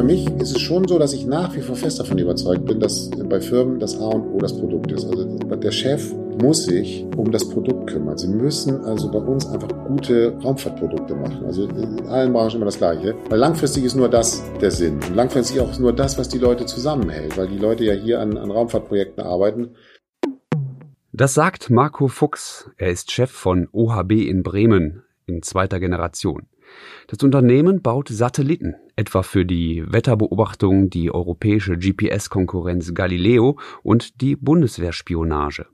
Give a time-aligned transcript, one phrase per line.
[0.00, 2.80] für mich ist es schon so, dass ich nach wie vor fest davon überzeugt bin,
[2.80, 5.04] dass bei Firmen das A und O das Produkt ist.
[5.04, 8.16] Also der Chef muss sich um das Produkt kümmern.
[8.16, 11.44] Sie müssen also bei uns einfach gute Raumfahrtprodukte machen.
[11.44, 13.14] Also in allen Branchen immer das Gleiche.
[13.28, 14.94] Weil langfristig ist nur das der Sinn.
[14.94, 17.36] Und langfristig auch nur das, was die Leute zusammenhält.
[17.36, 19.74] Weil die Leute ja hier an, an Raumfahrtprojekten arbeiten.
[21.12, 22.70] Das sagt Marco Fuchs.
[22.78, 26.46] Er ist Chef von OHB in Bremen in zweiter Generation.
[27.08, 35.66] Das Unternehmen baut Satelliten, etwa für die Wetterbeobachtung, die europäische GPS-Konkurrenz Galileo und die Bundeswehrspionage.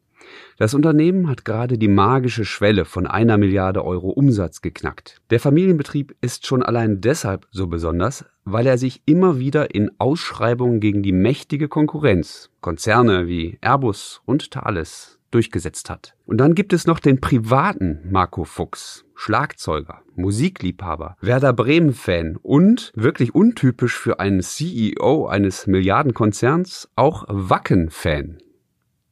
[0.58, 5.20] Das Unternehmen hat gerade die magische Schwelle von einer Milliarde Euro Umsatz geknackt.
[5.30, 10.80] Der Familienbetrieb ist schon allein deshalb so besonders, weil er sich immer wieder in Ausschreibungen
[10.80, 16.14] gegen die mächtige Konkurrenz, Konzerne wie Airbus und Thales, durchgesetzt hat.
[16.24, 23.34] Und dann gibt es noch den privaten Marco Fuchs, Schlagzeuger, Musikliebhaber, Werder Bremen-Fan und, wirklich
[23.34, 28.38] untypisch für einen CEO eines Milliardenkonzerns, auch Wacken-Fan.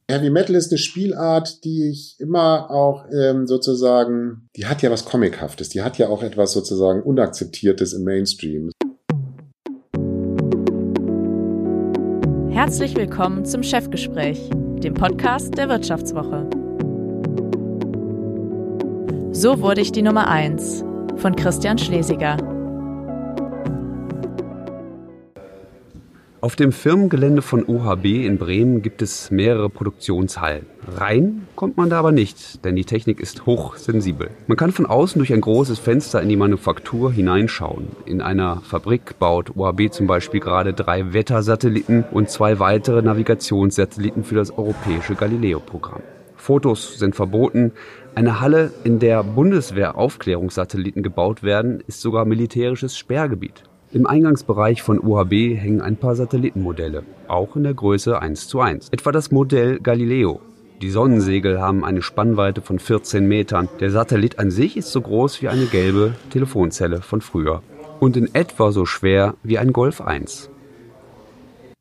[0.09, 5.05] Heavy Metal ist eine Spielart, die ich immer auch ähm, sozusagen, die hat ja was
[5.05, 8.71] Comichaftes, die hat ja auch etwas sozusagen Unakzeptiertes im Mainstream.
[12.49, 14.49] Herzlich willkommen zum Chefgespräch
[14.85, 16.47] dem Podcast der Wirtschaftswoche.
[19.31, 22.54] So wurde ich die Nummer 1 von Christian Schlesiger.
[26.45, 30.67] Auf dem Firmengelände von OHB in Bremen gibt es mehrere Produktionshallen.
[30.87, 34.29] Rein kommt man da aber nicht, denn die Technik ist hochsensibel.
[34.45, 37.87] Man kann von außen durch ein großes Fenster in die Manufaktur hineinschauen.
[38.05, 44.35] In einer Fabrik baut OHB zum Beispiel gerade drei Wettersatelliten und zwei weitere Navigationssatelliten für
[44.35, 46.03] das europäische Galileo-Programm.
[46.35, 47.71] Fotos sind verboten.
[48.13, 53.63] Eine Halle, in der Bundeswehr-Aufklärungssatelliten gebaut werden, ist sogar militärisches Sperrgebiet.
[53.95, 58.89] Im Eingangsbereich von UHB hängen ein paar Satellitenmodelle, auch in der Größe 1 zu 1.
[58.89, 60.41] Etwa das Modell Galileo.
[60.81, 63.69] Die Sonnensegel haben eine Spannweite von 14 Metern.
[63.79, 67.63] Der Satellit an sich ist so groß wie eine gelbe Telefonzelle von früher
[68.01, 70.49] und in etwa so schwer wie ein Golf 1.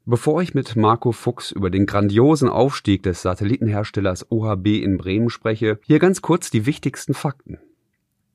[0.06, 5.80] Bevor ich mit Marco Fuchs über den grandiosen Aufstieg des Satellitenherstellers OHB in Bremen spreche,
[5.82, 7.58] hier ganz kurz die wichtigsten Fakten.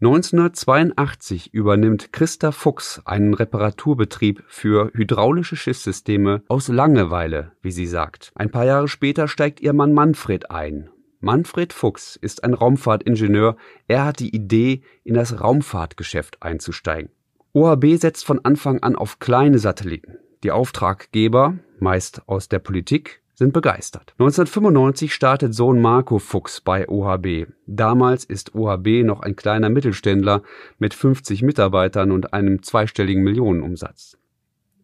[0.01, 8.31] 1982 übernimmt Christa Fuchs einen Reparaturbetrieb für hydraulische Schiffssysteme aus Langeweile, wie sie sagt.
[8.33, 10.89] Ein paar Jahre später steigt ihr Mann Manfred ein.
[11.19, 13.57] Manfred Fuchs ist ein Raumfahrtingenieur.
[13.89, 17.11] Er hat die Idee, in das Raumfahrtgeschäft einzusteigen.
[17.51, 20.17] OHB setzt von Anfang an auf kleine Satelliten.
[20.43, 24.13] Die Auftraggeber, meist aus der Politik, sind begeistert.
[24.19, 27.47] 1995 startet Sohn Marco Fuchs bei OHB.
[27.65, 30.43] Damals ist OHB noch ein kleiner Mittelständler
[30.77, 34.17] mit 50 Mitarbeitern und einem zweistelligen Millionenumsatz.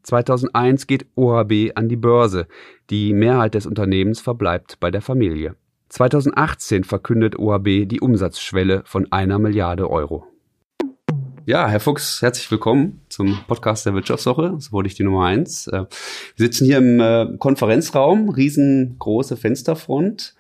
[0.04, 2.48] 2001 geht OHB an die Börse.
[2.90, 5.56] Die Mehrheit des Unternehmens verbleibt bei der Familie.
[5.90, 10.26] 2018 verkündet OHB die Umsatzschwelle von einer Milliarde Euro.
[11.48, 14.56] Ja, Herr Fuchs, herzlich willkommen zum Podcast der Wirtschaftswoche.
[14.58, 15.68] So wurde ich die Nummer eins.
[15.68, 15.88] Äh, wir
[16.48, 20.34] sitzen hier im äh, Konferenzraum, riesengroße Fensterfront.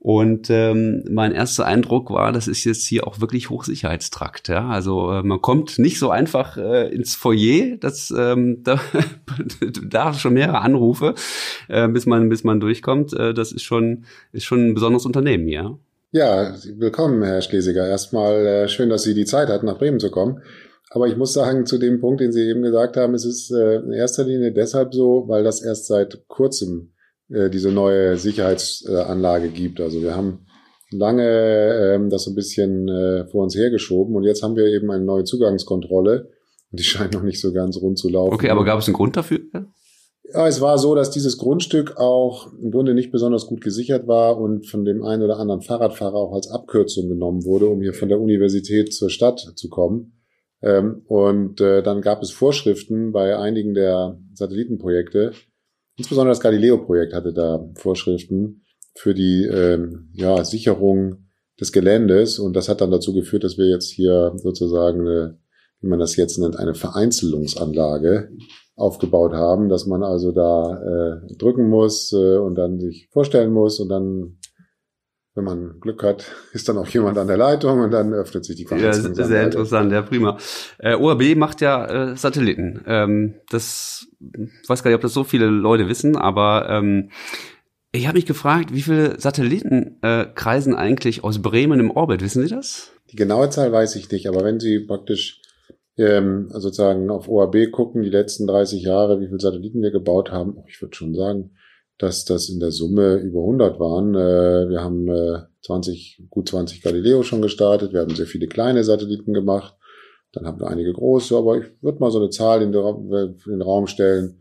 [0.00, 4.48] Und ähm, mein erster Eindruck war, das ist jetzt hier auch wirklich Hochsicherheitstrakt.
[4.48, 4.68] Ja?
[4.68, 7.76] Also äh, man kommt nicht so einfach äh, ins Foyer.
[7.76, 8.80] Das, ähm, da,
[9.86, 11.14] da schon mehrere Anrufe,
[11.68, 13.12] äh, bis man bis man durchkommt.
[13.12, 15.78] Äh, das ist schon ist schon ein besonderes Unternehmen hier.
[16.10, 17.86] Ja, willkommen, Herr Schlesiger.
[17.86, 20.40] Erstmal äh, schön, dass Sie die Zeit hatten, nach Bremen zu kommen.
[20.88, 23.76] Aber ich muss sagen, zu dem Punkt, den Sie eben gesagt haben, es ist äh,
[23.76, 26.94] in erster Linie deshalb so, weil das erst seit kurzem
[27.28, 29.82] äh, diese neue Sicherheitsanlage gibt.
[29.82, 30.46] Also wir haben
[30.90, 34.90] lange ähm, das so ein bisschen äh, vor uns hergeschoben und jetzt haben wir eben
[34.90, 36.30] eine neue Zugangskontrolle
[36.70, 38.32] und die scheint noch nicht so ganz rund zu laufen.
[38.32, 39.40] Okay, aber gab es einen Grund dafür?
[40.34, 44.38] Ja, es war so, dass dieses Grundstück auch im Grunde nicht besonders gut gesichert war
[44.38, 48.10] und von dem einen oder anderen Fahrradfahrer auch als Abkürzung genommen wurde, um hier von
[48.10, 50.20] der Universität zur Stadt zu kommen.
[50.60, 55.32] Ähm, und äh, dann gab es Vorschriften bei einigen der Satellitenprojekte.
[55.96, 58.64] Insbesondere das Galileo-Projekt hatte da Vorschriften
[58.94, 62.38] für die ähm, ja, Sicherung des Geländes.
[62.38, 65.38] Und das hat dann dazu geführt, dass wir jetzt hier sozusagen eine,
[65.80, 68.30] wie man das jetzt nennt, eine Vereinzelungsanlage
[68.78, 73.80] aufgebaut haben, dass man also da äh, drücken muss äh, und dann sich vorstellen muss
[73.80, 74.38] und dann,
[75.34, 78.56] wenn man Glück hat, ist dann auch jemand an der Leitung und dann öffnet sich
[78.56, 79.18] die Konferenz.
[79.18, 80.38] Ja, sehr interessant, ja prima.
[80.78, 82.82] Äh, ORB macht ja äh, Satelliten.
[82.86, 87.10] Ähm, das ich weiß gar nicht, ob das so viele Leute wissen, aber ähm,
[87.90, 92.20] ich habe mich gefragt, wie viele Satelliten äh, kreisen eigentlich aus Bremen im Orbit?
[92.20, 92.92] Wissen Sie das?
[93.10, 95.37] Die genaue Zahl weiß ich nicht, aber wenn Sie praktisch
[95.98, 100.54] ähm, sozusagen auf OAB gucken, die letzten 30 Jahre, wie viele Satelliten wir gebaut haben,
[100.56, 101.50] oh, ich würde schon sagen,
[101.98, 104.14] dass das in der Summe über 100 waren.
[104.14, 108.84] Äh, wir haben äh, 20, gut 20 Galileo schon gestartet, wir haben sehr viele kleine
[108.84, 109.74] Satelliten gemacht,
[110.32, 113.86] dann haben wir einige große, aber ich würde mal so eine Zahl in den Raum
[113.88, 114.40] stellen,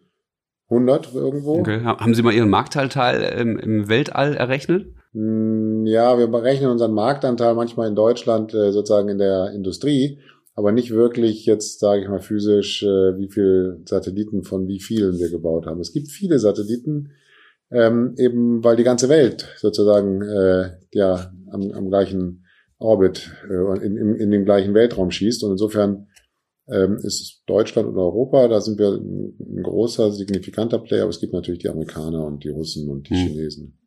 [0.69, 1.59] 100 irgendwo.
[1.59, 1.81] Okay.
[1.83, 4.87] Haben Sie mal Ihren Marktanteil im, im Weltall errechnet?
[5.13, 10.19] Hm, ja, wir berechnen unseren Marktanteil manchmal in Deutschland äh, sozusagen in der Industrie,
[10.57, 15.19] aber nicht wirklich jetzt, sage ich mal, physisch, äh, wie viel Satelliten von wie vielen
[15.19, 15.79] wir gebaut haben.
[15.79, 17.11] Es gibt viele Satelliten,
[17.69, 22.47] ähm, eben weil die ganze Welt sozusagen äh, ja am, am gleichen
[22.79, 25.43] Orbit äh, in, in, in dem gleichen Weltraum schießt.
[25.43, 26.07] Und insofern
[26.67, 31.33] ähm, ist Deutschland und Europa, da sind wir ein großer, signifikanter Player, aber es gibt
[31.33, 33.27] natürlich die Amerikaner und die Russen und die hm.
[33.27, 33.77] Chinesen.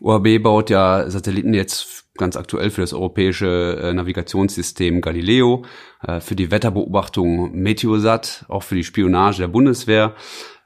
[0.00, 5.64] OHB baut ja Satelliten jetzt ganz aktuell für das europäische äh, Navigationssystem Galileo,
[6.06, 10.14] äh, für die Wetterbeobachtung Meteosat, auch für die Spionage der Bundeswehr.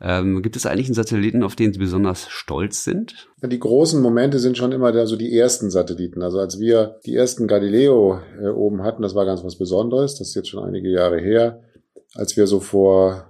[0.01, 3.29] Ähm, gibt es eigentlich einen Satelliten, auf den Sie besonders stolz sind?
[3.41, 6.23] Die großen Momente sind schon immer so die ersten Satelliten.
[6.23, 10.17] Also als wir die ersten Galileo äh, oben hatten, das war ganz was Besonderes.
[10.17, 11.63] Das ist jetzt schon einige Jahre her.
[12.15, 13.27] Als wir so vor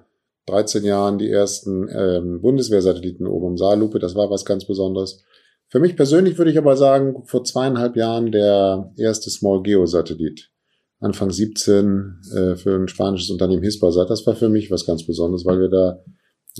[0.46, 5.22] 13 Jahren die ersten ähm, Bundeswehrsatelliten oben im Saallupe, das war was ganz Besonderes.
[5.72, 10.50] Für mich persönlich würde ich aber sagen, vor zweieinhalb Jahren der erste Small Geo Satellit.
[11.00, 14.10] Anfang 17 äh, für ein spanisches Unternehmen Hispasat.
[14.10, 16.00] Das war für mich was ganz Besonderes, weil wir da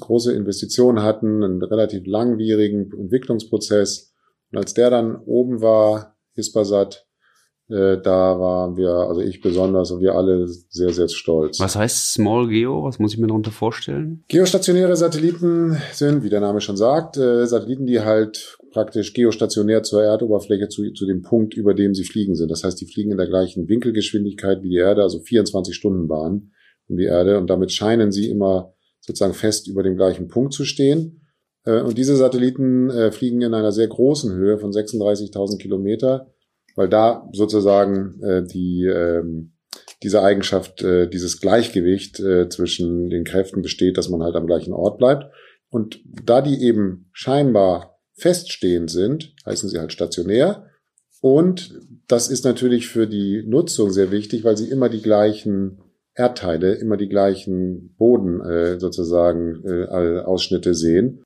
[0.00, 4.14] große Investitionen hatten, einen relativ langwierigen Entwicklungsprozess.
[4.50, 7.06] Und als der dann oben war, Hispasat,
[7.68, 11.60] äh, da waren wir, also ich besonders und wir alle sehr, sehr stolz.
[11.60, 12.84] Was heißt Small Geo?
[12.84, 14.24] Was muss ich mir darunter vorstellen?
[14.28, 20.02] Geostationäre Satelliten sind, wie der Name schon sagt, äh, Satelliten, die halt praktisch geostationär zur
[20.02, 22.50] Erdoberfläche zu, zu dem Punkt, über dem sie fliegen sind.
[22.50, 26.50] Das heißt, die fliegen in der gleichen Winkelgeschwindigkeit wie die Erde, also 24 Stunden Bahn
[26.88, 30.64] um die Erde und damit scheinen sie immer sozusagen fest über dem gleichen Punkt zu
[30.64, 31.22] stehen.
[31.64, 36.32] Äh, und diese Satelliten äh, fliegen in einer sehr großen Höhe von 36.000 Kilometer,
[36.74, 39.52] weil da sozusagen äh, die, ähm,
[40.02, 45.32] diese Eigenschaft, dieses Gleichgewicht zwischen den Kräften besteht, dass man halt am gleichen Ort bleibt.
[45.70, 50.66] Und da die eben scheinbar feststehend sind, heißen sie halt stationär.
[51.20, 55.78] Und das ist natürlich für die Nutzung sehr wichtig, weil sie immer die gleichen
[56.14, 61.22] Erdteile immer die gleichen Boden äh, sozusagen äh, Ausschnitte sehen.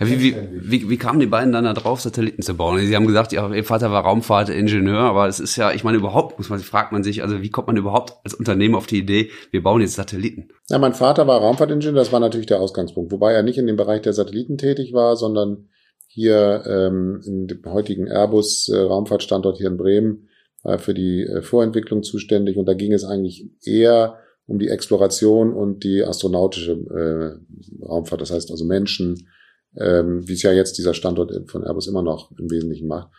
[0.00, 2.80] Ja, wie, wie, wie, wie kamen die beiden dann da drauf, Satelliten zu bauen?
[2.80, 6.38] Sie haben gesagt, ja, ihr Vater war Raumfahrtingenieur, aber es ist ja, ich meine, überhaupt,
[6.38, 9.30] muss man, fragt man sich, also wie kommt man überhaupt als Unternehmen auf die Idee,
[9.52, 10.48] wir bauen jetzt Satelliten?
[10.68, 13.76] Ja, mein Vater war Raumfahrtingenieur, das war natürlich der Ausgangspunkt, wobei er nicht in dem
[13.76, 15.68] Bereich der Satelliten tätig war, sondern
[16.12, 20.28] hier ähm, in dem heutigen Airbus äh, Raumfahrtstandort hier in Bremen
[20.64, 25.52] war für die äh, Vorentwicklung zuständig und da ging es eigentlich eher um die Exploration
[25.52, 29.28] und die astronautische äh, Raumfahrt, das heißt also Menschen,
[29.76, 33.10] ähm, wie es ja jetzt dieser Standort von Airbus immer noch im Wesentlichen macht.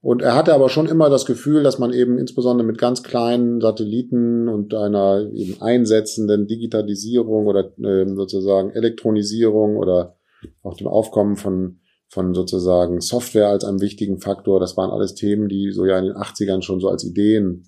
[0.00, 3.60] Und er hatte aber schon immer das Gefühl, dass man eben insbesondere mit ganz kleinen
[3.60, 10.16] Satelliten und einer eben einsetzenden Digitalisierung oder äh, sozusagen Elektronisierung oder
[10.62, 15.48] auch dem Aufkommen von, von sozusagen Software als einem wichtigen Faktor, das waren alles Themen,
[15.48, 17.64] die so ja in den 80ern schon so als Ideen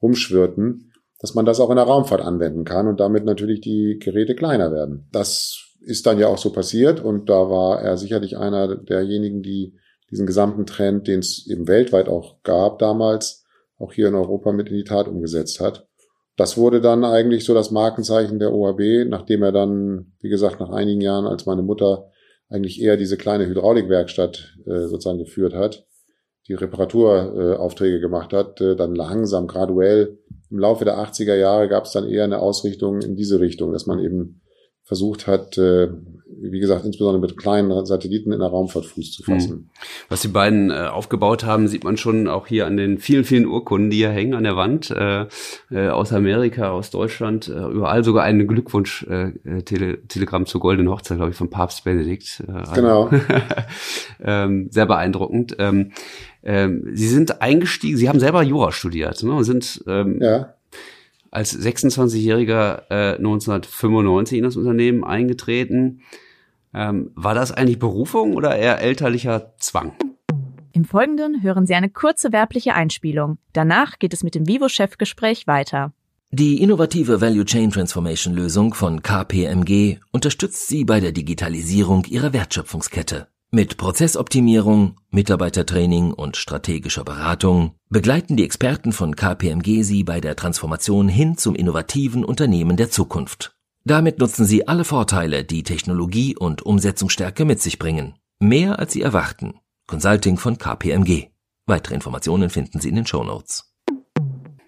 [0.00, 0.92] rumschwirrten
[1.22, 4.72] dass man das auch in der Raumfahrt anwenden kann und damit natürlich die Geräte kleiner
[4.72, 5.08] werden.
[5.12, 9.78] Das ist dann ja auch so passiert und da war er sicherlich einer derjenigen, die
[10.10, 13.44] diesen gesamten Trend, den es eben weltweit auch gab damals,
[13.78, 15.86] auch hier in Europa mit in die Tat umgesetzt hat.
[16.36, 20.70] Das wurde dann eigentlich so das Markenzeichen der OHB, nachdem er dann, wie gesagt, nach
[20.70, 22.10] einigen Jahren, als meine Mutter
[22.52, 25.86] eigentlich eher diese kleine Hydraulikwerkstatt äh, sozusagen geführt hat,
[26.48, 30.18] die Reparaturaufträge äh, gemacht hat, äh, dann langsam, graduell.
[30.50, 33.86] Im Laufe der 80er Jahre gab es dann eher eine Ausrichtung in diese Richtung, dass
[33.86, 34.41] man eben
[34.84, 35.88] versucht hat, äh,
[36.26, 39.50] wie gesagt, insbesondere mit kleinen Satelliten in der Raumfahrt Fuß zu fassen.
[39.50, 39.70] Hm.
[40.08, 43.46] Was die beiden äh, aufgebaut haben, sieht man schon auch hier an den vielen, vielen
[43.46, 45.26] Urkunden, die hier hängen an der Wand, äh,
[45.70, 51.30] äh, aus Amerika, aus Deutschland, äh, überall sogar ein Glückwunsch-Telegramm äh, zur goldenen Hochzeit, glaube
[51.30, 52.42] ich, von Papst Benedikt.
[52.74, 53.08] Genau.
[54.22, 55.56] ähm, sehr beeindruckend.
[55.58, 55.92] Ähm,
[56.42, 60.54] ähm, Sie sind eingestiegen, Sie haben selber Jura studiert ne, und sind ähm, ja.
[61.32, 66.02] Als 26-Jähriger äh, 1995 in das Unternehmen eingetreten.
[66.74, 69.92] Ähm, war das eigentlich Berufung oder eher elterlicher Zwang?
[70.72, 73.38] Im Folgenden hören Sie eine kurze werbliche Einspielung.
[73.52, 75.92] Danach geht es mit dem Vivo-Chefgespräch weiter.
[76.30, 83.28] Die innovative Value Chain Transformation Lösung von KPMG unterstützt Sie bei der Digitalisierung Ihrer Wertschöpfungskette.
[83.54, 91.06] Mit Prozessoptimierung, Mitarbeitertraining und strategischer Beratung begleiten die Experten von KPMG Sie bei der Transformation
[91.06, 93.54] hin zum innovativen Unternehmen der Zukunft.
[93.84, 98.14] Damit nutzen Sie alle Vorteile, die Technologie und Umsetzungsstärke mit sich bringen.
[98.40, 99.60] Mehr als Sie erwarten.
[99.86, 101.26] Consulting von KPMG.
[101.66, 103.70] Weitere Informationen finden Sie in den Show Notes.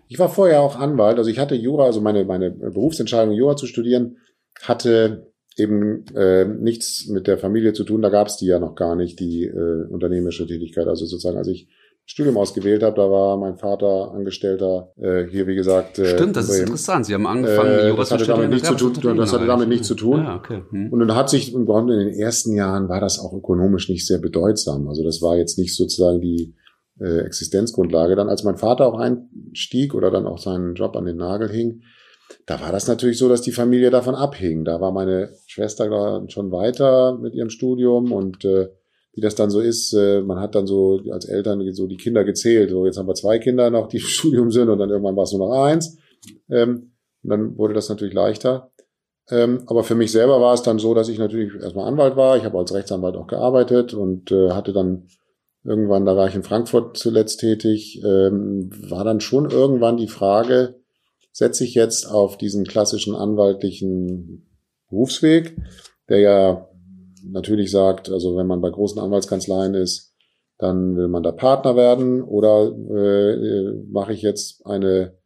[0.08, 3.66] Ich war vorher auch Anwalt, also ich hatte Jura, also meine, meine Berufsentscheidung, Jura zu
[3.66, 4.18] studieren,
[4.60, 8.02] hatte eben äh, nichts mit der Familie zu tun.
[8.02, 10.86] Da gab es die ja noch gar nicht, die äh, unternehmerische Tätigkeit.
[10.86, 11.68] Also sozusagen, als ich
[12.06, 15.98] Studium ausgewählt habe, da war mein Vater Angestellter äh, hier, wie gesagt.
[15.98, 17.06] Äh, Stimmt, das ist interessant.
[17.06, 18.04] Sie haben angefangen, äh, Jura.
[18.04, 20.22] Damit zu tun, das hatte damit nichts zu tun.
[20.22, 20.62] Ja, okay.
[20.68, 20.92] Hm.
[20.92, 24.06] Und dann hat sich im Grunde in den ersten Jahren war das auch ökonomisch nicht
[24.06, 24.86] sehr bedeutsam.
[24.88, 26.54] Also das war jetzt nicht sozusagen die
[27.00, 28.16] äh, Existenzgrundlage.
[28.16, 31.82] Dann, als mein Vater auch einstieg oder dann auch seinen Job an den Nagel hing,
[32.46, 34.64] da war das natürlich so, dass die Familie davon abhing.
[34.64, 38.68] Da war meine Schwester schon weiter mit ihrem Studium und äh,
[39.14, 42.24] wie das dann so ist, äh, man hat dann so als Eltern so die Kinder
[42.24, 42.70] gezählt.
[42.70, 45.24] So, jetzt haben wir zwei Kinder noch, die im Studium sind und dann irgendwann war
[45.24, 45.96] es nur noch eins.
[46.50, 48.70] Ähm, und dann wurde das natürlich leichter.
[49.30, 52.36] Ähm, aber für mich selber war es dann so, dass ich natürlich erstmal Anwalt war.
[52.36, 55.08] Ich habe als Rechtsanwalt auch gearbeitet und äh, hatte dann
[55.64, 60.74] irgendwann, da war ich in Frankfurt zuletzt tätig, ähm, war dann schon irgendwann die Frage,
[61.34, 64.46] setze ich jetzt auf diesen klassischen anwaltlichen
[64.88, 65.56] Berufsweg,
[66.08, 66.68] der ja
[67.26, 70.14] natürlich sagt, also wenn man bei großen Anwaltskanzleien ist,
[70.58, 75.18] dann will man da Partner werden oder äh, mache ich jetzt eine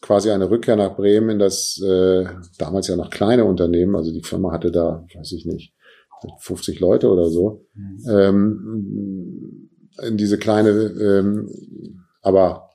[0.00, 2.24] quasi eine Rückkehr nach Bremen in das äh,
[2.58, 5.74] damals ja noch kleine Unternehmen, also die Firma hatte da, weiß ich nicht,
[6.38, 8.00] 50 Leute oder so, mhm.
[8.08, 9.70] ähm,
[10.06, 11.50] in diese kleine, ähm,
[12.22, 12.70] aber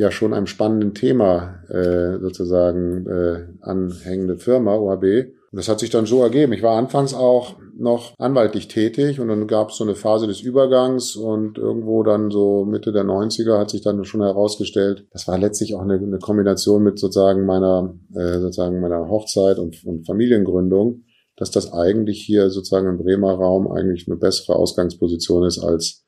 [0.00, 5.04] ja schon einem spannenden Thema äh, sozusagen äh, anhängende Firma, OHB.
[5.52, 6.54] Und das hat sich dann so ergeben.
[6.54, 10.40] Ich war anfangs auch noch anwaltlich tätig und dann gab es so eine Phase des
[10.40, 15.38] Übergangs und irgendwo dann so Mitte der 90er hat sich dann schon herausgestellt, das war
[15.38, 21.04] letztlich auch eine, eine Kombination mit sozusagen meiner, äh, sozusagen meiner Hochzeit und, und Familiengründung,
[21.36, 26.04] dass das eigentlich hier sozusagen im Bremer Raum eigentlich eine bessere Ausgangsposition ist als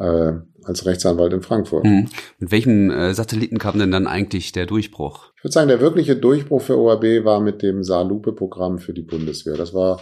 [0.00, 0.32] äh,
[0.64, 1.84] als Rechtsanwalt in Frankfurt.
[1.84, 2.08] Mhm.
[2.38, 5.32] Mit welchen äh, Satelliten kam denn dann eigentlich der Durchbruch?
[5.36, 9.56] Ich würde sagen, der wirkliche Durchbruch für OAB war mit dem Saarlupe-Programm für die Bundeswehr.
[9.56, 10.00] Das war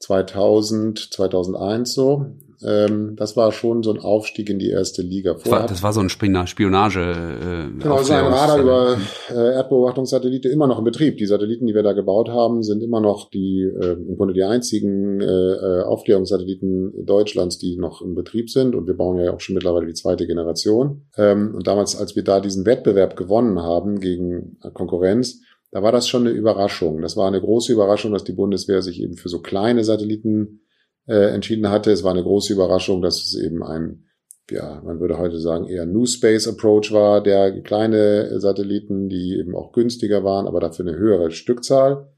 [0.00, 2.36] 2000, 2001 so.
[2.62, 5.36] Ähm, das war schon so ein Aufstieg in die erste Liga.
[5.36, 7.00] Vorher das war so ein Spionage.
[7.00, 8.96] Äh, genau, so ein Radar über
[9.30, 11.18] äh, Erdbeobachtungssatellite immer noch in Betrieb.
[11.18, 14.42] Die Satelliten, die wir da gebaut haben, sind immer noch die äh, im Grunde die
[14.42, 18.74] einzigen äh, äh, Aufklärungssatelliten Deutschlands, die noch in Betrieb sind.
[18.74, 21.06] Und wir bauen ja auch schon mittlerweile die zweite Generation.
[21.16, 26.08] Ähm, und damals, als wir da diesen Wettbewerb gewonnen haben gegen Konkurrenz, da war das
[26.08, 27.02] schon eine Überraschung.
[27.02, 30.60] Das war eine große Überraschung, dass die Bundeswehr sich eben für so kleine Satelliten
[31.08, 31.90] äh, entschieden hatte.
[31.90, 34.04] Es war eine große Überraschung, dass es eben ein,
[34.50, 39.56] ja, man würde heute sagen, eher New Space Approach war, der kleine Satelliten, die eben
[39.56, 42.12] auch günstiger waren, aber dafür eine höhere Stückzahl.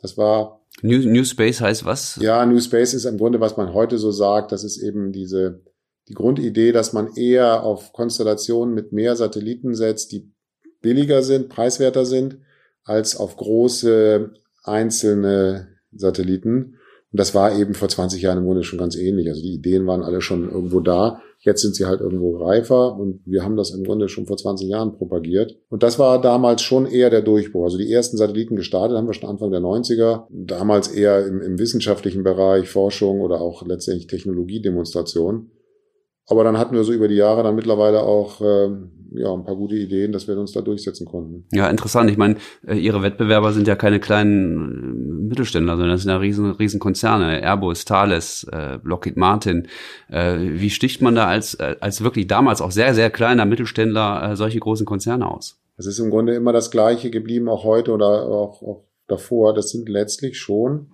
[0.00, 2.18] Das war New, New Space heißt was?
[2.20, 5.62] Ja, New Space ist im Grunde, was man heute so sagt, das ist eben diese
[6.08, 10.32] die Grundidee, dass man eher auf Konstellationen mit mehr Satelliten setzt, die
[10.80, 12.38] billiger sind, preiswerter sind
[12.84, 16.75] als auf große einzelne Satelliten.
[17.12, 19.28] Und das war eben vor 20 Jahren im Grunde schon ganz ähnlich.
[19.28, 21.20] Also die Ideen waren alle schon irgendwo da.
[21.38, 24.68] Jetzt sind sie halt irgendwo reifer und wir haben das im Grunde schon vor 20
[24.68, 25.56] Jahren propagiert.
[25.68, 27.64] Und das war damals schon eher der Durchbruch.
[27.64, 30.24] Also die ersten Satelliten gestartet haben wir schon Anfang der 90er.
[30.30, 35.50] Damals eher im, im wissenschaftlichen Bereich, Forschung oder auch letztendlich Technologiedemonstration.
[36.28, 38.68] Aber dann hatten wir so über die Jahre dann mittlerweile auch äh,
[39.12, 41.44] ja, ein paar gute Ideen, dass wir uns da durchsetzen konnten.
[41.52, 42.10] Ja, interessant.
[42.10, 46.18] Ich meine, äh, Ihre Wettbewerber sind ja keine kleinen äh, Mittelständler, sondern das sind ja
[46.18, 47.42] riesen, riesen Konzerne.
[47.42, 49.68] Airbus, Thales, äh, Lockheed Martin.
[50.10, 54.32] Äh, wie sticht man da als, äh, als wirklich damals auch sehr, sehr kleiner Mittelständler
[54.32, 55.60] äh, solche großen Konzerne aus?
[55.76, 59.54] Es ist im Grunde immer das Gleiche geblieben, auch heute oder auch, auch davor.
[59.54, 60.88] Das sind letztlich schon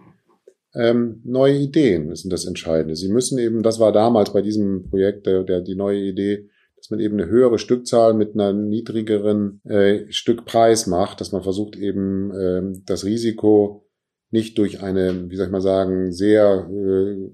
[0.74, 2.96] ähm, neue Ideen sind das Entscheidende.
[2.96, 6.90] Sie müssen eben, das war damals bei diesem Projekt der, der die neue Idee, dass
[6.90, 12.32] man eben eine höhere Stückzahl mit einer niedrigeren äh, Stückpreis macht, dass man versucht eben
[12.32, 13.86] äh, das Risiko
[14.30, 17.30] nicht durch eine, wie soll ich mal sagen, sehr äh,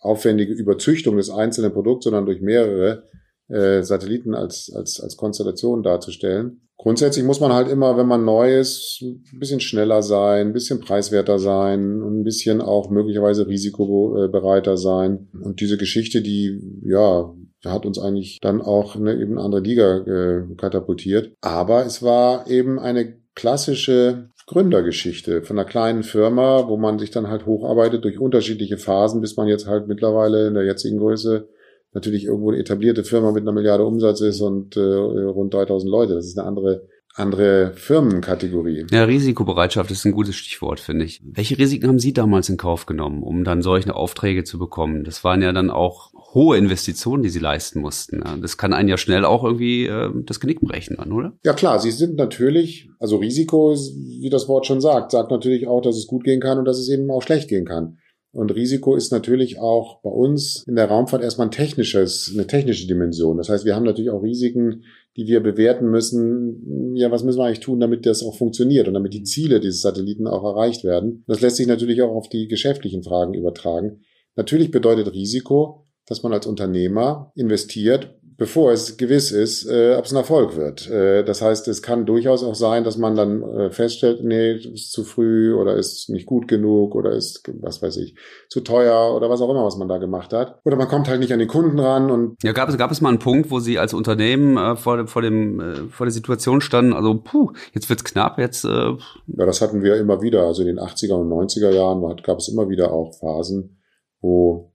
[0.00, 3.08] aufwendige Überzüchtung des einzelnen Produkts, sondern durch mehrere
[3.52, 6.62] äh, Satelliten als, als, als Konstellation darzustellen.
[6.76, 10.80] Grundsätzlich muss man halt immer, wenn man neu ist, ein bisschen schneller sein, ein bisschen
[10.80, 15.28] preiswerter sein und ein bisschen auch möglicherweise risikobereiter sein.
[15.40, 17.32] Und diese Geschichte, die, ja,
[17.64, 21.32] hat uns eigentlich dann auch eine eben andere Liga äh, katapultiert.
[21.40, 27.28] Aber es war eben eine klassische Gründergeschichte von einer kleinen Firma, wo man sich dann
[27.28, 31.48] halt hocharbeitet durch unterschiedliche Phasen, bis man jetzt halt mittlerweile in der jetzigen Größe
[31.92, 36.14] natürlich irgendwo eine etablierte Firma mit einer Milliarde Umsatz ist und äh, rund 3000 Leute.
[36.14, 38.86] Das ist eine andere andere Firmenkategorie.
[38.90, 41.20] Ja, Risikobereitschaft ist ein gutes Stichwort, finde ich.
[41.24, 45.04] Welche Risiken haben Sie damals in Kauf genommen, um dann solche Aufträge zu bekommen?
[45.04, 48.22] Das waren ja dann auch hohe Investitionen, die Sie leisten mussten.
[48.40, 51.34] Das kann einen ja schnell auch irgendwie äh, das Genick brechen dann, oder?
[51.44, 55.82] Ja klar, Sie sind natürlich, also Risiko, wie das Wort schon sagt, sagt natürlich auch,
[55.82, 57.98] dass es gut gehen kann und dass es eben auch schlecht gehen kann.
[58.32, 62.86] Und Risiko ist natürlich auch bei uns in der Raumfahrt erstmal ein technisches, eine technische
[62.86, 63.36] Dimension.
[63.36, 64.84] Das heißt, wir haben natürlich auch Risiken,
[65.16, 66.96] die wir bewerten müssen.
[66.96, 69.82] Ja, was müssen wir eigentlich tun, damit das auch funktioniert und damit die Ziele dieses
[69.82, 71.24] Satelliten auch erreicht werden?
[71.26, 74.00] Das lässt sich natürlich auch auf die geschäftlichen Fragen übertragen.
[74.34, 80.12] Natürlich bedeutet Risiko, dass man als Unternehmer investiert, bevor es gewiss ist, äh, ob es
[80.12, 80.88] ein Erfolg wird.
[80.88, 84.92] Äh, das heißt, es kann durchaus auch sein, dass man dann äh, feststellt, nee, ist
[84.92, 88.14] zu früh oder ist nicht gut genug oder ist, was weiß ich,
[88.48, 90.60] zu teuer oder was auch immer, was man da gemacht hat.
[90.64, 92.36] Oder man kommt halt nicht an den Kunden ran und.
[92.42, 95.22] Ja, gab es, gab es mal einen Punkt, wo Sie als Unternehmen äh, vor, vor,
[95.22, 98.64] dem, äh, vor der Situation standen, also puh, jetzt wird's knapp, jetzt.
[98.64, 100.42] Äh ja, das hatten wir immer wieder.
[100.42, 103.78] Also in den 80er und 90er Jahren gab es immer wieder auch Phasen,
[104.20, 104.72] wo,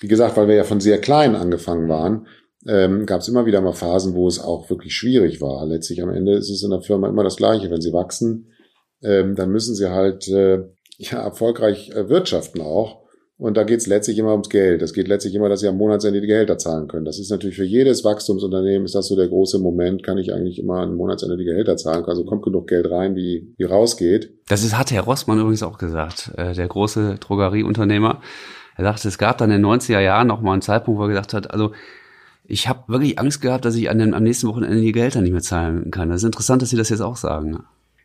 [0.00, 2.26] wie gesagt, weil wir ja von sehr klein angefangen waren,
[2.68, 5.64] ähm, gab es immer wieder mal Phasen, wo es auch wirklich schwierig war.
[5.66, 7.70] Letztlich am Ende ist es in der Firma immer das Gleiche.
[7.70, 8.52] Wenn sie wachsen,
[9.02, 10.64] ähm, dann müssen sie halt äh,
[10.98, 13.06] ja, erfolgreich äh, wirtschaften auch.
[13.38, 14.80] Und da geht es letztlich immer ums Geld.
[14.80, 17.04] Es geht letztlich immer, dass sie am Monatsende die Gehälter zahlen können.
[17.04, 20.58] Das ist natürlich für jedes Wachstumsunternehmen ist das so der große Moment, kann ich eigentlich
[20.58, 22.06] immer am Monatsende die Gehälter zahlen.
[22.06, 24.32] Also kommt genug Geld rein, wie, wie rausgeht.
[24.48, 28.22] Das ist, hat Herr Rossmann übrigens auch gesagt, äh, der große Drogerieunternehmer.
[28.76, 31.08] Er sagte, es gab dann in den 90er Jahren noch mal einen Zeitpunkt, wo er
[31.08, 31.72] gesagt hat, also
[32.48, 35.32] ich habe wirklich Angst gehabt, dass ich an dem, am nächsten Wochenende die Gehälter nicht
[35.32, 36.08] mehr zahlen kann.
[36.08, 37.58] Das ist interessant, dass Sie das jetzt auch sagen.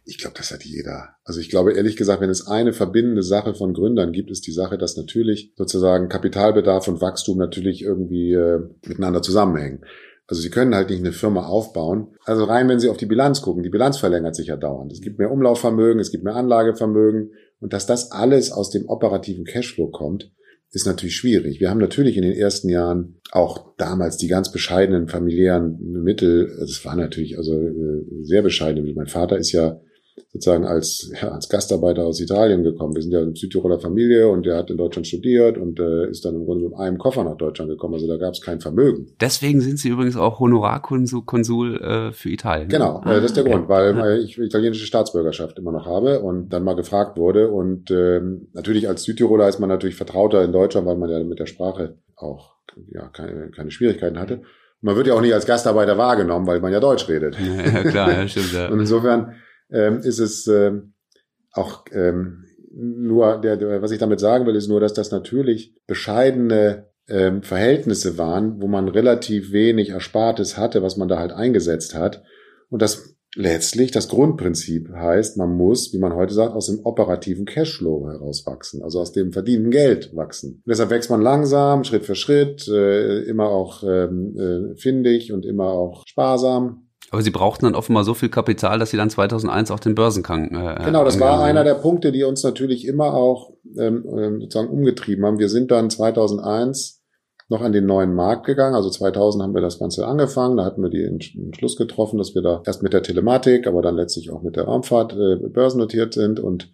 [0.03, 1.15] Ich glaube, das hat jeder.
[1.23, 4.51] Also ich glaube ehrlich gesagt, wenn es eine verbindende Sache von Gründern gibt, ist die
[4.51, 9.85] Sache, dass natürlich sozusagen Kapitalbedarf und Wachstum natürlich irgendwie äh, miteinander zusammenhängen.
[10.27, 12.15] Also sie können halt nicht eine Firma aufbauen.
[12.25, 14.91] Also rein, wenn Sie auf die Bilanz gucken, die Bilanz verlängert sich ja dauernd.
[14.91, 19.45] Es gibt mehr Umlaufvermögen, es gibt mehr Anlagevermögen und dass das alles aus dem operativen
[19.45, 20.31] Cashflow kommt,
[20.71, 21.59] ist natürlich schwierig.
[21.59, 26.83] Wir haben natürlich in den ersten Jahren auch damals die ganz bescheidenen familiären Mittel, das
[26.85, 28.89] war natürlich also äh, sehr bescheiden.
[28.95, 29.81] Mein Vater ist ja
[30.33, 32.95] sozusagen als, ja, als Gastarbeiter aus Italien gekommen.
[32.95, 36.23] Wir sind ja eine Südtiroler Familie und der hat in Deutschland studiert und äh, ist
[36.25, 37.95] dann im Grunde mit einem Koffer nach Deutschland gekommen.
[37.95, 39.07] Also da gab es kein Vermögen.
[39.19, 42.69] Deswegen sind Sie übrigens auch Honorarkonsul äh, für Italien.
[42.69, 43.53] Genau, ah, äh, das ist der okay.
[43.53, 44.15] Grund, weil ah.
[44.15, 47.49] ich italienische Staatsbürgerschaft immer noch habe und dann mal gefragt wurde.
[47.49, 51.39] Und ähm, natürlich als Südtiroler ist man natürlich vertrauter in Deutschland, weil man ja mit
[51.39, 52.55] der Sprache auch
[52.91, 54.41] ja, keine, keine Schwierigkeiten hatte.
[54.81, 57.37] Man wird ja auch nicht als Gastarbeiter wahrgenommen, weil man ja Deutsch redet.
[57.39, 58.53] Ja, klar, ja, stimmt.
[58.53, 58.67] Ja.
[58.71, 59.35] Und insofern
[59.71, 60.93] ähm, ist es ähm,
[61.53, 65.75] auch ähm, nur, der, der, was ich damit sagen will, ist nur, dass das natürlich
[65.87, 71.95] bescheidene ähm, Verhältnisse waren, wo man relativ wenig Erspartes hatte, was man da halt eingesetzt
[71.95, 72.23] hat.
[72.69, 77.45] Und das letztlich das Grundprinzip heißt, man muss, wie man heute sagt, aus dem operativen
[77.45, 80.55] Cashflow herauswachsen, also aus dem verdienten Geld wachsen.
[80.55, 85.45] Und deshalb wächst man langsam, Schritt für Schritt, äh, immer auch ähm, äh, findig und
[85.45, 86.87] immer auch sparsam.
[87.11, 90.45] Aber Sie brauchten dann offenbar so viel Kapital, dass Sie dann 2001 auch den Börsengang.
[90.55, 94.69] Äh, genau, das war einer der Punkte, die uns natürlich immer auch ähm, ähm sozusagen
[94.69, 95.37] umgetrieben haben.
[95.37, 97.01] Wir sind dann 2001
[97.49, 98.75] noch an den neuen Markt gegangen.
[98.75, 100.55] Also 2000 haben wir das Ganze angefangen.
[100.55, 103.97] Da hatten wir den Entschluss getroffen, dass wir da erst mit der Telematik, aber dann
[103.97, 106.71] letztlich auch mit der Raumfahrt äh, börsennotiert sind und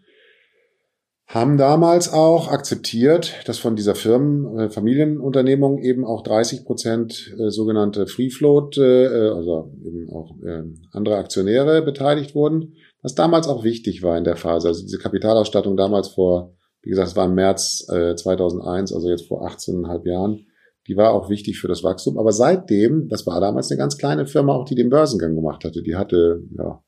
[1.28, 7.50] haben damals auch akzeptiert, dass von dieser Firmen, äh, Familienunternehmung eben auch 30 Prozent äh,
[7.50, 10.64] sogenannte Free Float, äh, äh, also eben auch äh,
[10.94, 14.70] andere Aktionäre beteiligt wurden, was damals auch wichtig war in der Phase.
[14.70, 19.28] Also diese Kapitalausstattung damals vor, wie gesagt, es war im März äh, 2001, also jetzt
[19.28, 20.46] vor 18,5 Jahren,
[20.88, 22.18] die war auch wichtig für das Wachstum.
[22.18, 25.84] Aber seitdem, das war damals eine ganz kleine Firma, auch die den Börsengang gemacht hatte,
[25.84, 26.82] die hatte, ja,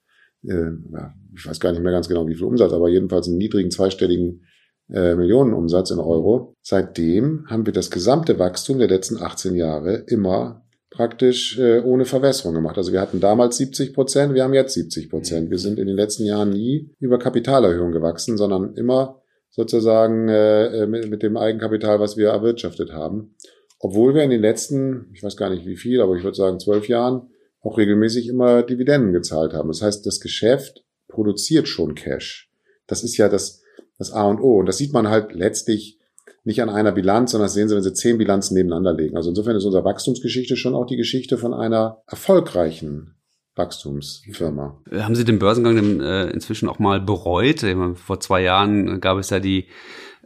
[0.46, 3.38] äh, ja ich weiß gar nicht mehr ganz genau, wie viel Umsatz, aber jedenfalls einen
[3.38, 4.46] niedrigen zweistelligen
[4.92, 6.56] äh, Millionenumsatz in Euro.
[6.62, 12.56] Seitdem haben wir das gesamte Wachstum der letzten 18 Jahre immer praktisch äh, ohne Verwässerung
[12.56, 12.78] gemacht.
[12.78, 15.52] Also wir hatten damals 70 Prozent, wir haben jetzt 70 Prozent.
[15.52, 21.10] Wir sind in den letzten Jahren nie über Kapitalerhöhung gewachsen, sondern immer sozusagen äh, mit,
[21.10, 23.36] mit dem Eigenkapital, was wir erwirtschaftet haben.
[23.80, 26.60] Obwohl wir in den letzten, ich weiß gar nicht wie viel, aber ich würde sagen
[26.60, 27.30] zwölf Jahren
[27.62, 29.70] auch regelmäßig immer Dividenden gezahlt haben.
[29.70, 32.50] Das heißt, das Geschäft produziert schon Cash.
[32.88, 33.62] Das ist ja das,
[33.98, 34.60] das A und O.
[34.60, 36.00] Und das sieht man halt letztlich
[36.46, 39.18] nicht an einer Bilanz, sondern das sehen Sie, wenn Sie zehn Bilanzen nebeneinander legen.
[39.18, 43.16] Also insofern ist unsere Wachstumsgeschichte schon auch die Geschichte von einer erfolgreichen
[43.56, 44.82] Wachstumsfirma.
[44.92, 47.66] Haben Sie den Börsengang denn, äh, inzwischen auch mal bereut?
[47.96, 49.68] Vor zwei Jahren gab es ja die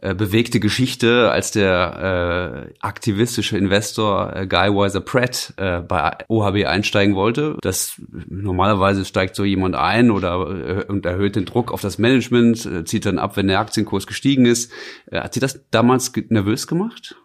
[0.04, 6.66] äh, bewegte Geschichte, als der äh, aktivistische Investor äh, Guy Weiser Pratt äh, bei OHB
[6.66, 7.56] einsteigen wollte.
[7.62, 12.66] Das normalerweise steigt so jemand ein oder äh, und erhöht den Druck auf das Management,
[12.66, 14.70] äh, zieht dann ab, wenn der Aktienkurs gestiegen ist.
[15.10, 17.16] Äh, hat Sie das damals nervös gemacht?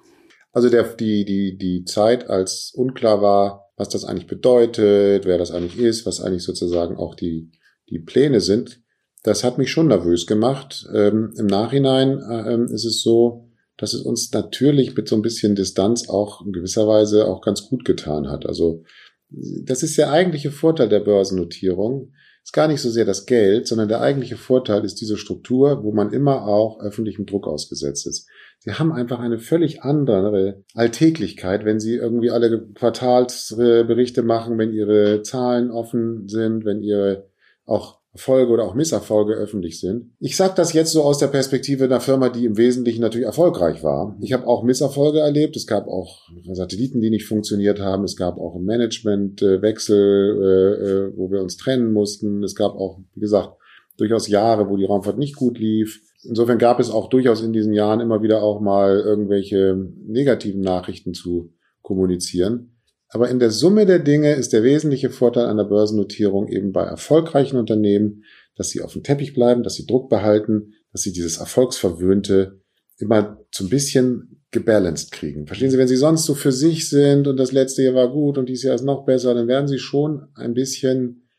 [0.54, 5.52] Also der, die, die, die Zeit, als unklar war, was das eigentlich bedeutet, wer das
[5.52, 7.52] eigentlich ist, was eigentlich sozusagen auch die,
[7.90, 8.80] die Pläne sind,
[9.24, 10.88] das hat mich schon nervös gemacht.
[10.94, 15.56] Ähm, Im Nachhinein ähm, ist es so, dass es uns natürlich mit so ein bisschen
[15.56, 18.46] Distanz auch in gewisser Weise auch ganz gut getan hat.
[18.46, 18.84] Also
[19.30, 22.12] das ist der eigentliche Vorteil der Börsennotierung.
[22.44, 25.92] Ist gar nicht so sehr das Geld, sondern der eigentliche Vorteil ist diese Struktur, wo
[25.92, 28.28] man immer auch öffentlichem Druck ausgesetzt ist.
[28.60, 35.22] Sie haben einfach eine völlig andere Alltäglichkeit, wenn Sie irgendwie alle Quartalsberichte machen, wenn Ihre
[35.22, 37.30] Zahlen offen sind, wenn Ihre
[37.66, 40.12] auch Erfolge oder auch Misserfolge öffentlich sind.
[40.20, 43.84] Ich sage das jetzt so aus der Perspektive einer Firma, die im Wesentlichen natürlich erfolgreich
[43.84, 44.18] war.
[44.20, 45.56] Ich habe auch Misserfolge erlebt.
[45.56, 48.04] Es gab auch Satelliten, die nicht funktioniert haben.
[48.04, 52.44] Es gab auch Managementwechsel, äh, äh, wo wir uns trennen mussten.
[52.44, 53.54] Es gab auch, wie gesagt,
[53.98, 56.02] durchaus Jahre, wo die Raumfahrt nicht gut lief.
[56.24, 61.14] Insofern gab es auch durchaus in diesen Jahren immer wieder auch mal irgendwelche negativen Nachrichten
[61.14, 62.79] zu kommunizieren.
[63.10, 67.58] Aber in der Summe der Dinge ist der wesentliche Vorteil einer Börsennotierung eben bei erfolgreichen
[67.58, 68.24] Unternehmen,
[68.56, 72.62] dass sie auf dem Teppich bleiben, dass sie Druck behalten, dass sie dieses Erfolgsverwöhnte
[72.98, 75.48] immer so ein bisschen gebalanced kriegen.
[75.48, 78.38] Verstehen Sie, wenn Sie sonst so für sich sind und das letzte Jahr war gut
[78.38, 81.30] und dieses Jahr ist noch besser, dann werden Sie schon ein bisschen,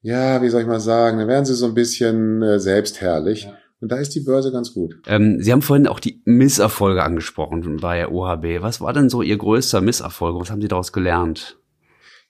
[0.00, 3.44] ja, wie soll ich mal sagen, dann werden Sie so ein bisschen äh, selbstherrlich.
[3.44, 3.58] Ja.
[3.80, 4.94] Und da ist die Börse ganz gut.
[5.06, 8.62] Ähm, Sie haben vorhin auch die Misserfolge angesprochen bei der OHB.
[8.62, 10.40] Was war denn so Ihr größter Misserfolg?
[10.40, 11.58] Was haben Sie daraus gelernt?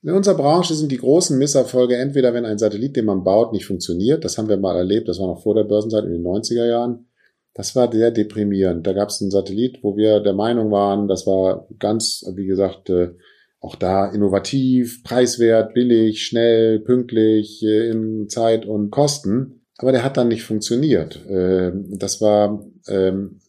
[0.02, 3.66] In unserer Branche sind die großen Misserfolge entweder, wenn ein Satellit, den man baut, nicht
[3.66, 4.24] funktioniert.
[4.24, 5.08] Das haben wir mal erlebt.
[5.08, 7.06] Das war noch vor der Börsenzeit in den 90er Jahren.
[7.54, 8.86] Das war sehr deprimierend.
[8.86, 12.90] Da gab es einen Satellit, wo wir der Meinung waren, das war ganz, wie gesagt,
[12.90, 13.12] äh,
[13.60, 19.63] auch da innovativ, preiswert, billig, schnell, pünktlich, äh, in Zeit und Kosten.
[19.78, 21.20] Aber der hat dann nicht funktioniert.
[21.28, 23.40] Ähm, das war ähm,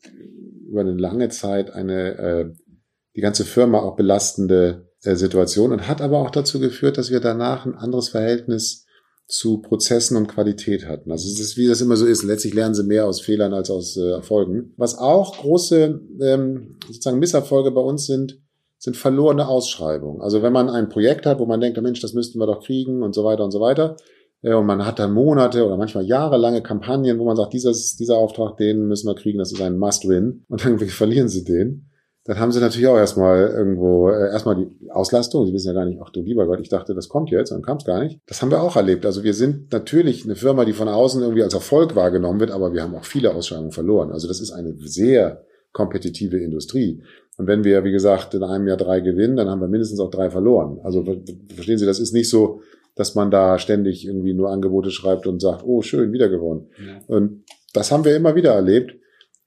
[0.67, 2.51] über eine lange Zeit eine äh,
[3.15, 7.19] die ganze Firma auch belastende äh, Situation und hat aber auch dazu geführt, dass wir
[7.19, 8.85] danach ein anderes Verhältnis
[9.27, 11.11] zu Prozessen und Qualität hatten.
[11.11, 13.71] Also es ist, wie das immer so ist, letztlich lernen sie mehr aus Fehlern als
[13.71, 14.73] aus äh, Erfolgen.
[14.77, 18.39] Was auch große ähm, sozusagen Misserfolge bei uns sind,
[18.77, 20.21] sind verlorene Ausschreibungen.
[20.21, 23.01] Also wenn man ein Projekt hat, wo man denkt, Mensch, das müssten wir doch kriegen
[23.01, 23.95] und so weiter und so weiter,
[24.53, 28.57] und man hat dann Monate oder manchmal jahrelange Kampagnen, wo man sagt, dieses, dieser Auftrag,
[28.57, 30.45] den müssen wir kriegen, das ist ein Must-Win.
[30.47, 31.89] Und dann verlieren sie den.
[32.25, 35.45] Dann haben sie natürlich auch erstmal irgendwo, äh, erstmal die Auslastung.
[35.45, 37.61] Sie wissen ja gar nicht, ach du lieber Gott, ich dachte, das kommt jetzt, dann
[37.61, 38.19] kam es gar nicht.
[38.25, 39.05] Das haben wir auch erlebt.
[39.05, 42.73] Also wir sind natürlich eine Firma, die von außen irgendwie als Erfolg wahrgenommen wird, aber
[42.73, 44.11] wir haben auch viele Ausschreibungen verloren.
[44.11, 47.03] Also das ist eine sehr kompetitive Industrie.
[47.37, 50.09] Und wenn wir, wie gesagt, in einem Jahr drei gewinnen, dann haben wir mindestens auch
[50.09, 50.79] drei verloren.
[50.83, 51.03] Also
[51.53, 52.61] verstehen Sie, das ist nicht so,
[52.95, 56.69] dass man da ständig irgendwie nur Angebote schreibt und sagt, oh schön, wieder gewonnen.
[56.77, 57.01] Ja.
[57.07, 58.95] Und das haben wir immer wieder erlebt.